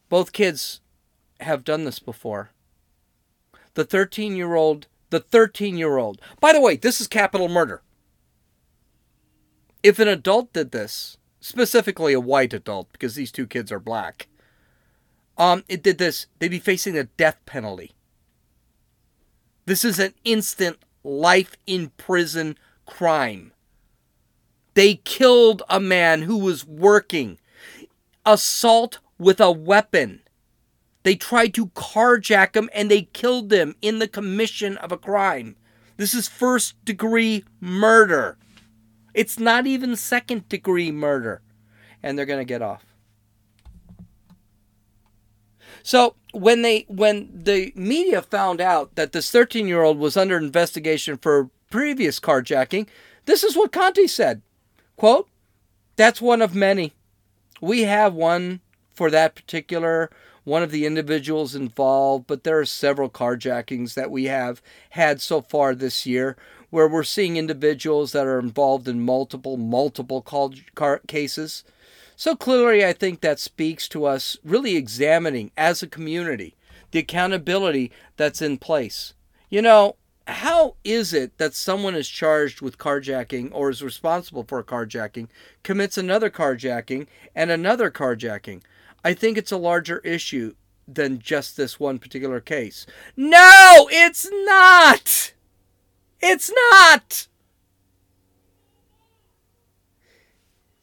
Both 0.09 0.33
kids 0.33 0.81
have 1.39 1.63
done 1.63 1.85
this 1.85 1.99
before. 1.99 2.51
The 3.75 3.85
13 3.85 4.35
year 4.35 4.55
old, 4.55 4.87
the 5.09 5.19
13 5.19 5.77
year 5.77 5.97
old. 5.97 6.21
By 6.39 6.53
the 6.53 6.61
way, 6.61 6.75
this 6.75 6.99
is 6.99 7.07
capital 7.07 7.47
murder. 7.47 7.81
If 9.83 9.99
an 9.99 10.07
adult 10.07 10.53
did 10.53 10.71
this, 10.71 11.17
specifically 11.41 12.13
a 12.13 12.19
white 12.19 12.53
adult, 12.53 12.91
because 12.93 13.15
these 13.15 13.33
two 13.33 13.45
kids 13.45 13.71
are 13.71 13.79
black, 13.79 14.27
um, 15.37 15.65
it 15.67 15.83
did 15.83 15.97
this, 15.97 16.27
they'd 16.39 16.47
be 16.47 16.59
facing 16.59 16.93
the 16.93 17.03
death 17.03 17.37
penalty. 17.45 17.91
This 19.65 19.83
is 19.83 19.99
an 19.99 20.13
instant 20.23 20.77
life 21.03 21.57
in 21.67 21.91
prison 21.97 22.57
crime. 22.85 23.51
They 24.73 24.95
killed 24.95 25.63
a 25.69 25.79
man 25.79 26.23
who 26.23 26.37
was 26.37 26.65
working. 26.65 27.37
Assault 28.25 28.99
with 29.17 29.39
a 29.39 29.51
weapon. 29.51 30.21
They 31.03 31.15
tried 31.15 31.53
to 31.55 31.67
carjack 31.67 32.55
him 32.55 32.69
and 32.73 32.89
they 32.89 33.03
killed 33.03 33.51
him 33.51 33.75
in 33.81 33.99
the 33.99 34.07
commission 34.07 34.77
of 34.77 34.91
a 34.91 34.97
crime. 34.97 35.57
This 35.97 36.13
is 36.13 36.27
first 36.27 36.83
degree 36.85 37.43
murder. 37.59 38.37
It's 39.13 39.39
not 39.39 39.67
even 39.67 39.95
second 39.95 40.49
degree 40.49 40.91
murder. 40.91 41.41
And 42.01 42.17
they're 42.17 42.25
going 42.25 42.39
to 42.39 42.45
get 42.45 42.61
off. 42.61 42.85
So 45.83 46.15
when 46.31 46.61
they 46.61 46.85
when 46.87 47.29
the 47.43 47.73
media 47.75 48.21
found 48.21 48.61
out 48.61 48.95
that 48.95 49.11
this 49.11 49.29
13 49.29 49.67
year 49.67 49.83
old 49.83 49.99
was 49.99 50.15
under 50.15 50.37
investigation 50.37 51.17
for 51.17 51.49
previous 51.69 52.19
carjacking, 52.19 52.87
this 53.25 53.43
is 53.43 53.55
what 53.55 53.71
Contee 53.71 54.07
said. 54.07 54.41
Quote, 54.95 55.27
that's 55.95 56.21
one 56.21 56.41
of 56.41 56.55
many. 56.55 56.93
We 57.61 57.81
have 57.81 58.13
one 58.13 58.61
for 58.93 59.09
that 59.11 59.35
particular 59.35 60.09
one 60.43 60.63
of 60.63 60.71
the 60.71 60.85
individuals 60.85 61.55
involved, 61.55 62.27
but 62.27 62.43
there 62.43 62.59
are 62.59 62.65
several 62.65 63.09
carjackings 63.09 63.93
that 63.93 64.11
we 64.11 64.25
have 64.25 64.61
had 64.91 65.21
so 65.21 65.41
far 65.41 65.73
this 65.73 66.05
year 66.05 66.35
where 66.69 66.87
we're 66.87 67.03
seeing 67.03 67.37
individuals 67.37 68.11
that 68.11 68.25
are 68.25 68.39
involved 68.39 68.87
in 68.87 68.99
multiple, 68.99 69.57
multiple 69.57 70.21
car 70.21 71.01
cases. 71.07 71.63
So 72.15 72.35
clearly, 72.35 72.85
I 72.85 72.93
think 72.93 73.21
that 73.21 73.39
speaks 73.39 73.87
to 73.89 74.05
us 74.05 74.37
really 74.43 74.75
examining 74.75 75.51
as 75.57 75.81
a 75.81 75.87
community 75.87 76.55
the 76.91 76.99
accountability 76.99 77.91
that's 78.17 78.41
in 78.41 78.57
place. 78.57 79.13
You 79.49 79.61
know, 79.61 79.95
how 80.27 80.75
is 80.83 81.11
it 81.13 81.37
that 81.37 81.53
someone 81.53 81.95
is 81.95 82.07
charged 82.07 82.61
with 82.61 82.77
carjacking 82.77 83.49
or 83.51 83.69
is 83.69 83.81
responsible 83.81 84.45
for 84.47 84.63
carjacking, 84.63 85.27
commits 85.63 85.97
another 85.97 86.29
carjacking 86.29 87.07
and 87.35 87.51
another 87.51 87.91
carjacking? 87.91 88.61
I 89.03 89.13
think 89.13 89.37
it's 89.37 89.51
a 89.51 89.57
larger 89.57 89.99
issue 89.99 90.55
than 90.87 91.19
just 91.19 91.57
this 91.57 91.79
one 91.79 91.99
particular 91.99 92.39
case. 92.39 92.85
No, 93.15 93.87
it's 93.91 94.29
not. 94.45 95.33
It's 96.21 96.51
not. 96.71 97.27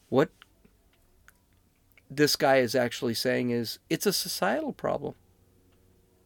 What 0.09 0.29
this 2.09 2.35
guy 2.35 2.57
is 2.57 2.75
actually 2.75 3.13
saying 3.13 3.49
is 3.49 3.79
it's 3.89 4.05
a 4.05 4.13
societal 4.13 4.73
problem. 4.73 5.15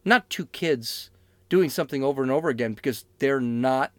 Not 0.03 0.29
two 0.29 0.47
kids 0.47 1.09
doing 1.47 1.69
something 1.69 2.03
over 2.03 2.21
and 2.21 2.31
over 2.31 2.49
again 2.49 2.73
because 2.73 3.05
they're 3.19 3.39
not 3.39 3.91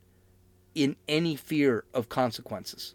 in 0.74 0.96
any 1.08 1.36
fear 1.36 1.84
of 1.94 2.08
consequences. 2.08 2.94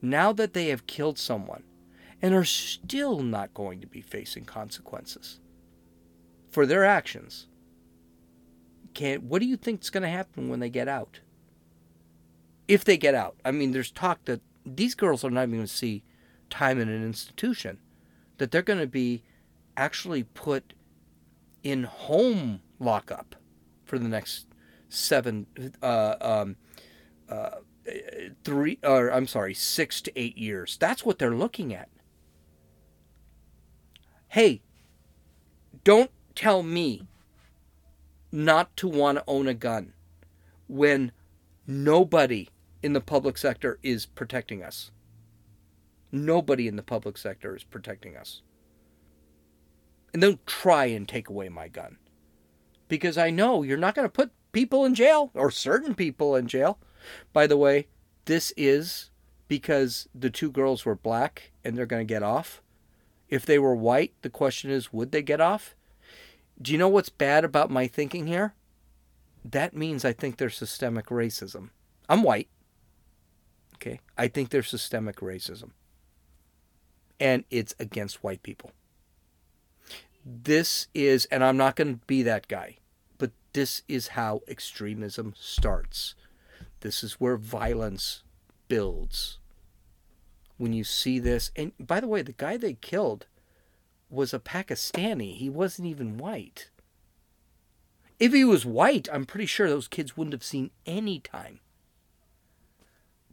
Now 0.00 0.32
that 0.32 0.52
they 0.52 0.68
have 0.68 0.86
killed 0.86 1.18
someone 1.18 1.64
and 2.22 2.34
are 2.34 2.44
still 2.44 3.20
not 3.20 3.54
going 3.54 3.80
to 3.80 3.86
be 3.86 4.00
facing 4.00 4.44
consequences 4.44 5.40
for 6.50 6.66
their 6.66 6.84
actions, 6.84 7.46
can 8.94 9.28
what 9.28 9.40
do 9.40 9.46
you 9.46 9.56
think 9.56 9.82
is 9.82 9.90
going 9.90 10.02
to 10.02 10.08
happen 10.08 10.48
when 10.48 10.60
they 10.60 10.70
get 10.70 10.88
out? 10.88 11.20
If 12.66 12.84
they 12.84 12.96
get 12.96 13.14
out, 13.14 13.36
I 13.44 13.50
mean, 13.50 13.72
there's 13.72 13.90
talk 13.90 14.24
that 14.24 14.40
these 14.64 14.94
girls 14.94 15.24
are 15.24 15.30
not 15.30 15.42
even 15.42 15.56
going 15.56 15.66
to 15.66 15.72
see 15.72 16.02
time 16.48 16.80
in 16.80 16.88
an 16.88 17.04
institution, 17.04 17.78
that 18.38 18.50
they're 18.50 18.62
going 18.62 18.78
to 18.78 18.86
be 18.86 19.22
actually 19.76 20.22
put 20.22 20.72
in 21.62 21.84
home 21.84 22.60
lockup 22.78 23.34
for 23.84 23.98
the 23.98 24.08
next 24.08 24.46
seven, 24.88 25.46
uh, 25.82 26.14
um, 26.20 26.56
uh, 27.28 27.56
three, 28.44 28.78
or 28.82 29.08
I'm 29.10 29.26
sorry, 29.26 29.54
six 29.54 30.00
to 30.02 30.12
eight 30.18 30.38
years. 30.38 30.76
That's 30.78 31.04
what 31.04 31.18
they're 31.18 31.34
looking 31.34 31.74
at. 31.74 31.88
Hey, 34.34 34.62
don't 35.84 36.10
tell 36.34 36.64
me 36.64 37.06
not 38.32 38.76
to 38.78 38.88
want 38.88 39.18
to 39.18 39.24
own 39.28 39.46
a 39.46 39.54
gun 39.54 39.92
when 40.66 41.12
nobody 41.68 42.48
in 42.82 42.94
the 42.94 43.00
public 43.00 43.38
sector 43.38 43.78
is 43.84 44.06
protecting 44.06 44.60
us. 44.60 44.90
Nobody 46.10 46.66
in 46.66 46.74
the 46.74 46.82
public 46.82 47.16
sector 47.16 47.54
is 47.54 47.62
protecting 47.62 48.16
us. 48.16 48.42
And 50.12 50.20
don't 50.20 50.44
try 50.48 50.86
and 50.86 51.08
take 51.08 51.28
away 51.28 51.48
my 51.48 51.68
gun. 51.68 51.98
Because 52.88 53.16
I 53.16 53.30
know 53.30 53.62
you're 53.62 53.76
not 53.76 53.94
going 53.94 54.08
to 54.08 54.12
put 54.12 54.32
people 54.50 54.84
in 54.84 54.96
jail 54.96 55.30
or 55.34 55.52
certain 55.52 55.94
people 55.94 56.34
in 56.34 56.48
jail. 56.48 56.80
By 57.32 57.46
the 57.46 57.56
way, 57.56 57.86
this 58.24 58.52
is 58.56 59.10
because 59.46 60.08
the 60.12 60.28
two 60.28 60.50
girls 60.50 60.84
were 60.84 60.96
black 60.96 61.52
and 61.62 61.78
they're 61.78 61.86
going 61.86 62.04
to 62.04 62.12
get 62.12 62.24
off. 62.24 62.63
If 63.34 63.44
they 63.44 63.58
were 63.58 63.74
white, 63.74 64.12
the 64.22 64.30
question 64.30 64.70
is 64.70 64.92
would 64.92 65.10
they 65.10 65.20
get 65.20 65.40
off? 65.40 65.74
Do 66.62 66.70
you 66.70 66.78
know 66.78 66.86
what's 66.86 67.08
bad 67.08 67.44
about 67.44 67.68
my 67.68 67.88
thinking 67.88 68.28
here? 68.28 68.54
That 69.44 69.74
means 69.74 70.04
I 70.04 70.12
think 70.12 70.36
there's 70.36 70.56
systemic 70.56 71.06
racism. 71.06 71.70
I'm 72.08 72.22
white. 72.22 72.46
Okay. 73.74 73.98
I 74.16 74.28
think 74.28 74.50
there's 74.50 74.68
systemic 74.68 75.16
racism. 75.16 75.70
And 77.18 77.42
it's 77.50 77.74
against 77.80 78.22
white 78.22 78.44
people. 78.44 78.70
This 80.24 80.86
is, 80.94 81.24
and 81.24 81.42
I'm 81.42 81.56
not 81.56 81.74
going 81.74 81.98
to 81.98 82.06
be 82.06 82.22
that 82.22 82.46
guy, 82.46 82.76
but 83.18 83.32
this 83.52 83.82
is 83.88 84.14
how 84.14 84.42
extremism 84.46 85.34
starts. 85.36 86.14
This 86.82 87.02
is 87.02 87.14
where 87.14 87.36
violence 87.36 88.22
builds. 88.68 89.40
When 90.56 90.72
you 90.72 90.84
see 90.84 91.18
this, 91.18 91.50
and 91.56 91.72
by 91.78 92.00
the 92.00 92.06
way, 92.06 92.22
the 92.22 92.32
guy 92.32 92.56
they 92.56 92.74
killed 92.74 93.26
was 94.08 94.32
a 94.32 94.38
Pakistani. 94.38 95.36
He 95.36 95.50
wasn't 95.50 95.88
even 95.88 96.16
white. 96.16 96.70
If 98.20 98.32
he 98.32 98.44
was 98.44 98.64
white, 98.64 99.08
I'm 99.12 99.26
pretty 99.26 99.46
sure 99.46 99.68
those 99.68 99.88
kids 99.88 100.16
wouldn't 100.16 100.32
have 100.32 100.44
seen 100.44 100.70
any 100.86 101.18
time. 101.18 101.60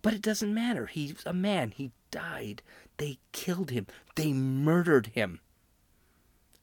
But 0.02 0.14
it 0.14 0.22
doesn't 0.22 0.54
matter. 0.54 0.88
He's 0.88 1.24
a 1.26 1.34
man. 1.34 1.72
He 1.76 1.92
died. 2.10 2.64
They 2.98 3.20
killed 3.32 3.70
him. 3.70 3.86
They 4.16 4.34
murdered 4.34 5.08
him 5.08 5.40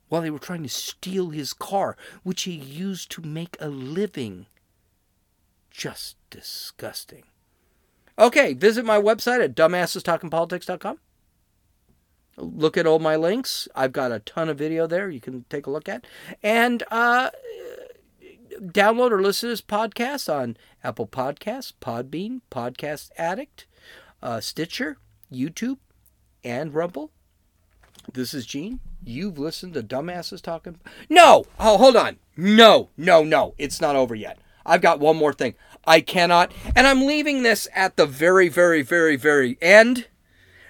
while 0.08 0.22
they 0.22 0.30
were 0.30 0.38
trying 0.38 0.62
to 0.62 0.68
steal 0.68 1.30
his 1.30 1.52
car, 1.52 1.96
which 2.22 2.42
he 2.42 2.52
used 2.52 3.10
to 3.12 3.22
make 3.22 3.56
a 3.60 3.68
living. 3.68 4.46
Just 5.70 6.16
disgusting. 6.30 7.24
Okay, 8.18 8.52
visit 8.52 8.84
my 8.84 9.00
website 9.00 9.42
at 9.42 9.54
dumbassestalkingpolitics.com. 9.54 10.98
Look 12.36 12.76
at 12.76 12.86
all 12.86 12.98
my 12.98 13.16
links. 13.16 13.68
I've 13.74 13.92
got 13.92 14.12
a 14.12 14.20
ton 14.20 14.48
of 14.48 14.58
video 14.58 14.86
there 14.86 15.08
you 15.08 15.20
can 15.20 15.44
take 15.48 15.66
a 15.66 15.70
look 15.70 15.88
at. 15.88 16.04
And 16.42 16.82
uh, 16.90 17.30
download 18.60 19.12
or 19.12 19.22
listen 19.22 19.48
to 19.48 19.52
this 19.52 19.60
podcast 19.60 20.32
on 20.32 20.56
Apple 20.82 21.06
Podcasts, 21.06 21.72
Podbean, 21.80 22.40
Podcast 22.50 23.10
Addict, 23.16 23.66
uh, 24.22 24.40
Stitcher, 24.40 24.98
YouTube, 25.32 25.78
and 26.44 26.74
Rumble. 26.74 27.10
This 28.12 28.34
is 28.34 28.46
Gene. 28.46 28.80
You've 29.04 29.38
listened 29.38 29.74
to 29.74 29.82
Dumbasses 29.82 30.42
Talking. 30.42 30.80
No! 31.08 31.44
Oh, 31.58 31.76
hold 31.76 31.96
on. 31.96 32.18
No, 32.36 32.90
no, 32.96 33.22
no. 33.22 33.54
It's 33.58 33.80
not 33.80 33.96
over 33.96 34.14
yet. 34.14 34.38
I've 34.64 34.82
got 34.82 35.00
one 35.00 35.16
more 35.16 35.32
thing. 35.32 35.54
I 35.88 36.02
cannot. 36.02 36.52
And 36.76 36.86
I'm 36.86 37.06
leaving 37.06 37.42
this 37.42 37.66
at 37.74 37.96
the 37.96 38.04
very, 38.04 38.50
very, 38.50 38.82
very, 38.82 39.16
very 39.16 39.56
end 39.62 40.06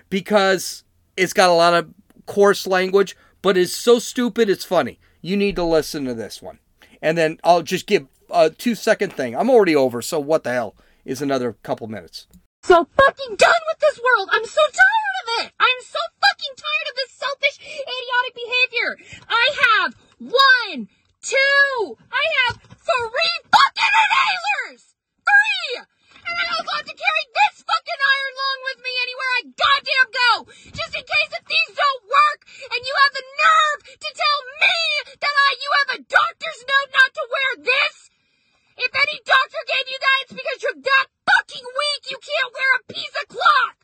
because 0.09 0.85
it's 1.16 1.33
got 1.33 1.51
a 1.51 1.55
lot 1.55 1.75
of 1.75 1.93
coarse 2.27 2.69
language, 2.69 3.16
but 3.43 3.57
it's 3.57 3.73
so 3.73 3.99
stupid 3.99 4.49
it's 4.49 4.64
funny. 4.64 5.01
You 5.21 5.37
need 5.37 5.57
to 5.57 5.64
listen 5.64 6.05
to 6.05 6.14
this 6.14 6.41
one. 6.41 6.61
And 7.03 7.19
then 7.19 7.39
I'll 7.43 7.62
just 7.62 7.87
give 7.87 8.07
a 8.31 8.51
two 8.51 8.77
second 8.77 9.12
thing. 9.12 9.35
I'm 9.35 9.51
already 9.51 9.75
over, 9.75 10.01
so 10.03 10.21
what 10.21 10.45
the 10.45 10.53
hell 10.53 10.77
is 11.05 11.21
another 11.21 11.55
couple 11.64 11.89
minutes. 11.89 12.29
So 12.62 12.87
fucking 12.97 13.37
done 13.37 13.62
with 13.69 13.79
this 13.81 13.99
world. 13.99 14.29
I'm 14.31 14.45
so 14.45 14.61
tired 14.61 15.16
of 15.23 15.47
it. 15.47 15.53
I'm 15.59 15.81
so 15.81 15.99
fucking 16.21 16.55
tired 16.57 16.89
of 16.91 16.97
this 16.97 17.12
selfish, 17.12 17.59
idiotic 17.61 18.35
behavior. 18.35 19.25
I 19.29 19.51
have 19.66 19.95
one, 20.19 20.89
two, 21.23 21.97
I 22.12 22.25
have 22.47 22.57
three 22.61 23.37
fucking 23.51 23.95
inhalers. 24.05 24.97
Three. 25.29 25.85
And 26.24 26.37
I 26.41 26.45
also 26.57 26.72
have 26.72 26.89
to 26.89 26.97
carry 26.97 27.24
this 27.37 27.61
fucking 27.61 28.01
iron 28.01 28.35
lung 28.41 28.61
with 28.64 28.81
me 28.81 28.93
anywhere 28.97 29.33
I 29.37 29.43
goddamn 29.53 30.09
go. 30.09 30.33
Just 30.72 30.93
in 30.97 31.05
case 31.05 31.33
if 31.37 31.45
these 31.45 31.72
don't 31.76 32.05
work 32.09 32.41
and 32.49 32.81
you 32.81 32.95
have 32.97 33.12
the 33.12 33.26
nerve 33.29 33.81
to 33.93 34.09
tell 34.09 34.41
me 34.57 34.79
that 35.20 35.35
I, 35.37 35.49
you 35.61 35.70
have 35.85 35.91
a 36.01 36.05
doctor's 36.09 36.61
note 36.64 36.91
not 36.97 37.11
to 37.12 37.24
wear 37.29 37.51
this. 37.61 37.97
If 38.79 38.93
any 38.95 39.18
doctor 39.20 39.62
gave 39.68 39.87
you 39.93 39.99
that, 40.01 40.18
it's 40.24 40.37
because 40.39 40.59
you're 40.64 40.81
that 40.81 41.07
fucking 41.29 41.66
weak 41.66 42.03
you 42.09 42.18
can't 42.24 42.55
wear 42.57 42.72
a 42.81 42.89
piece 42.89 43.16
of 43.20 43.26
cloth. 43.29 43.79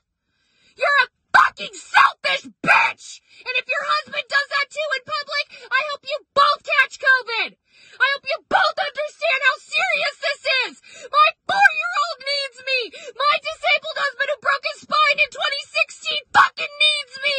You're 0.80 1.00
a 1.04 1.12
fucking 1.34 1.74
selfish 1.74 2.46
bitch! 2.62 3.06
And 3.42 3.54
if 3.58 3.66
your 3.66 3.84
husband 3.84 4.26
does 4.30 4.48
that 4.54 4.70
too 4.70 4.88
in 4.94 5.02
public, 5.02 5.46
I 5.66 5.80
hope 5.90 6.02
you 6.06 6.18
both 6.30 6.60
catch 6.62 7.02
COVID! 7.02 7.50
I 7.94 8.06
hope 8.14 8.26
you 8.26 8.38
both 8.46 8.78
understand 8.78 9.40
how 9.42 9.56
serious 9.58 10.16
this 10.22 10.42
is! 10.66 10.72
My 11.10 11.28
four-year-old 11.46 12.18
needs 12.22 12.58
me! 12.62 12.80
My 13.18 13.34
disabled 13.38 13.98
husband 13.98 14.28
who 14.30 14.38
broke 14.46 14.66
his 14.66 14.82
spine 14.86 15.18
in 15.18 15.30
2016 15.30 16.34
fucking 16.34 16.74
needs 16.74 17.14
me! 17.18 17.38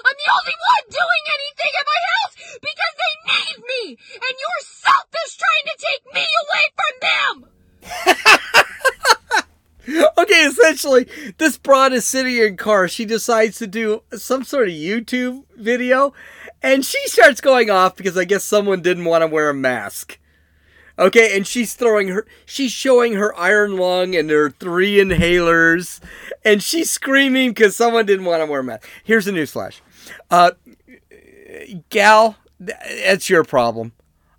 I'm 0.00 0.16
the 0.16 0.32
only 0.32 0.56
one 0.56 0.84
doing 0.92 1.24
anything 1.28 1.72
at 1.72 1.88
my 1.88 2.00
house 2.08 2.34
because 2.56 2.94
they 3.00 3.14
need 3.32 3.58
me! 3.64 3.82
And 3.96 4.34
you're 4.36 4.64
selfish 4.64 5.32
trying 5.40 5.66
to 5.72 5.76
take 5.80 6.04
me 6.12 6.24
away 6.24 6.64
from 6.76 6.94
them! 7.00 7.34
okay, 10.18 10.46
essentially, 10.46 11.08
broad 11.92 11.96
is 11.96 12.06
sitting 12.06 12.36
in 12.36 12.56
car. 12.56 12.88
She 12.88 13.04
decides 13.04 13.58
to 13.58 13.66
do 13.66 14.02
some 14.12 14.44
sort 14.44 14.68
of 14.68 14.74
YouTube 14.74 15.44
video, 15.56 16.14
and 16.62 16.84
she 16.84 16.98
starts 17.06 17.40
going 17.40 17.70
off 17.70 17.96
because 17.96 18.16
I 18.16 18.24
guess 18.24 18.44
someone 18.44 18.82
didn't 18.82 19.04
want 19.04 19.22
to 19.22 19.26
wear 19.26 19.50
a 19.50 19.54
mask. 19.54 20.18
Okay, 20.98 21.36
and 21.36 21.46
she's 21.46 21.74
throwing 21.74 22.08
her, 22.08 22.26
she's 22.44 22.70
showing 22.70 23.14
her 23.14 23.34
iron 23.36 23.76
lung 23.76 24.14
and 24.14 24.30
her 24.30 24.50
three 24.50 24.96
inhalers, 24.96 26.00
and 26.44 26.62
she's 26.62 26.90
screaming 26.90 27.50
because 27.50 27.74
someone 27.74 28.06
didn't 28.06 28.26
want 28.26 28.42
to 28.42 28.46
wear 28.46 28.60
a 28.60 28.64
mask. 28.64 28.88
Here's 29.02 29.26
a 29.26 29.32
newsflash, 29.32 29.80
uh, 30.30 30.52
gal, 31.88 32.36
that's 32.60 33.30
your 33.30 33.42
problem. 33.42 33.92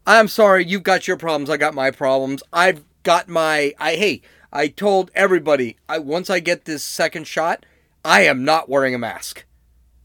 I'm 0.06 0.28
sorry, 0.28 0.66
you've 0.66 0.84
got 0.84 1.08
your 1.08 1.18
problems. 1.18 1.50
I 1.50 1.58
got 1.58 1.74
my 1.74 1.90
problems. 1.90 2.44
I've 2.52 2.84
got 3.04 3.30
my, 3.30 3.74
I 3.80 3.96
hey, 3.96 4.22
I 4.54 4.68
told 4.68 5.10
everybody, 5.16 5.78
I 5.90 5.98
once 5.98 6.30
I 6.30 6.40
get 6.40 6.66
this 6.66 6.84
second 6.84 7.26
shot, 7.26 7.66
I 8.06 8.22
am 8.22 8.46
not 8.46 8.70
wearing 8.70 8.94
a 8.94 9.00
mask. 9.00 9.46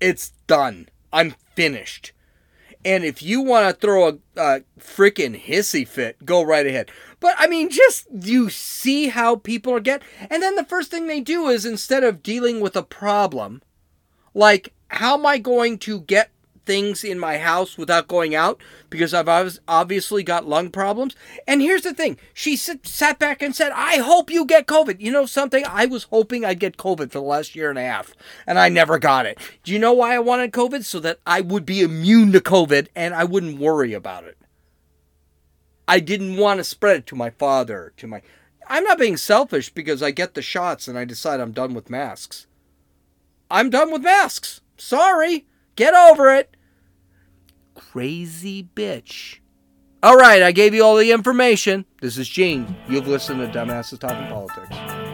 It's 0.01 0.31
done. 0.47 0.89
I'm 1.13 1.35
finished. 1.55 2.13
And 2.83 3.05
if 3.05 3.23
you 3.23 3.43
want 3.43 3.69
to 3.69 3.79
throw 3.79 4.09
a, 4.09 4.41
a 4.41 4.61
freaking 4.81 5.39
hissy 5.39 5.87
fit, 5.87 6.25
go 6.25 6.43
right 6.43 6.67
ahead. 6.67 6.91
But 7.21 7.35
I 7.37 7.47
mean, 7.47 7.69
just 7.69 8.07
you 8.11 8.49
see 8.49 9.09
how 9.09 9.37
people 9.37 9.75
are 9.75 9.81
get, 9.81 10.03
and 10.31 10.43
then 10.43 10.55
the 10.55 10.65
first 10.65 10.91
thing 10.91 11.07
they 11.07 11.21
do 11.21 11.49
is 11.49 11.67
instead 11.67 12.03
of 12.03 12.23
dealing 12.23 12.61
with 12.61 12.75
a 12.75 12.83
problem, 12.83 13.61
like 14.33 14.73
how 14.89 15.19
am 15.19 15.27
I 15.27 15.37
going 15.37 15.77
to 15.81 16.01
get 16.01 16.31
things 16.69 17.03
in 17.03 17.19
my 17.19 17.39
house 17.39 17.79
without 17.79 18.07
going 18.09 18.35
out 18.35 18.61
because 18.91 19.15
I've 19.15 19.59
obviously 19.67 20.23
got 20.23 20.47
lung 20.47 20.69
problems. 20.69 21.17
And 21.47 21.63
here's 21.63 21.81
the 21.81 21.95
thing 21.95 22.19
she 22.35 22.57
sat 22.57 23.19
back 23.19 23.41
and 23.41 23.57
said, 23.57 23.73
I 23.75 23.97
hope 23.97 24.31
you 24.31 24.45
get 24.45 24.67
COVID. 24.67 25.01
You 25.01 25.11
know 25.11 25.25
something? 25.25 25.65
I 25.67 25.87
was 25.87 26.05
hoping 26.05 26.45
I'd 26.45 26.61
get 26.61 26.77
COVID 26.77 27.11
for 27.11 27.19
the 27.19 27.23
last 27.23 27.57
year 27.57 27.71
and 27.71 27.79
a 27.79 27.83
half, 27.83 28.13
and 28.47 28.59
I 28.59 28.69
never 28.69 28.99
got 28.99 29.25
it. 29.25 29.39
Do 29.65 29.73
you 29.73 29.79
know 29.79 29.95
why 29.95 30.15
I 30.15 30.19
wanted 30.19 30.53
COVID? 30.53 30.85
So 30.85 31.01
that 31.01 31.21
I 31.27 31.41
would 31.41 31.65
be 31.65 31.81
immune 31.81 32.33
to 32.33 32.41
COVID 32.41 32.89
and 32.95 33.15
I 33.15 33.25
wouldn't 33.25 33.59
worry 33.59 33.95
about 33.95 34.25
it. 34.25 34.37
I 35.89 36.01
didn't 36.01 36.37
want 36.37 36.59
to 36.59 36.65
spread 36.65 36.99
it 36.99 37.07
to 37.07 37.17
my 37.17 37.31
father, 37.31 37.95
to 37.97 38.07
my. 38.07 38.21
I'm 38.69 38.85
not 38.85 38.99
being 38.99 39.17
selfish 39.17 39.71
because 39.71 40.03
I 40.03 40.11
get 40.11 40.35
the 40.35 40.43
shots 40.43 40.87
and 40.87 40.99
I 40.99 41.07
decide 41.07 41.41
I'm 41.41 41.53
done 41.53 41.73
with 41.73 41.89
masks. 41.89 42.47
I'm 43.51 43.71
done 43.71 43.91
with 43.91 44.03
masks. 44.03 44.61
Sorry. 44.77 45.47
Get 45.77 45.95
over 45.95 46.35
it. 46.35 46.57
Crazy 47.79 48.69
bitch. 48.75 49.39
All 50.03 50.17
right, 50.17 50.43
I 50.43 50.53
gave 50.53 50.75
you 50.75 50.85
all 50.85 50.97
the 50.97 51.11
information. 51.11 51.85
This 52.01 52.19
is 52.19 52.29
Gene. 52.29 52.77
You've 52.89 53.09
listened 53.09 53.41
to 53.41 53.59
Dumbasses 53.59 53.99
Talking 53.99 54.29
Politics. 54.29 55.08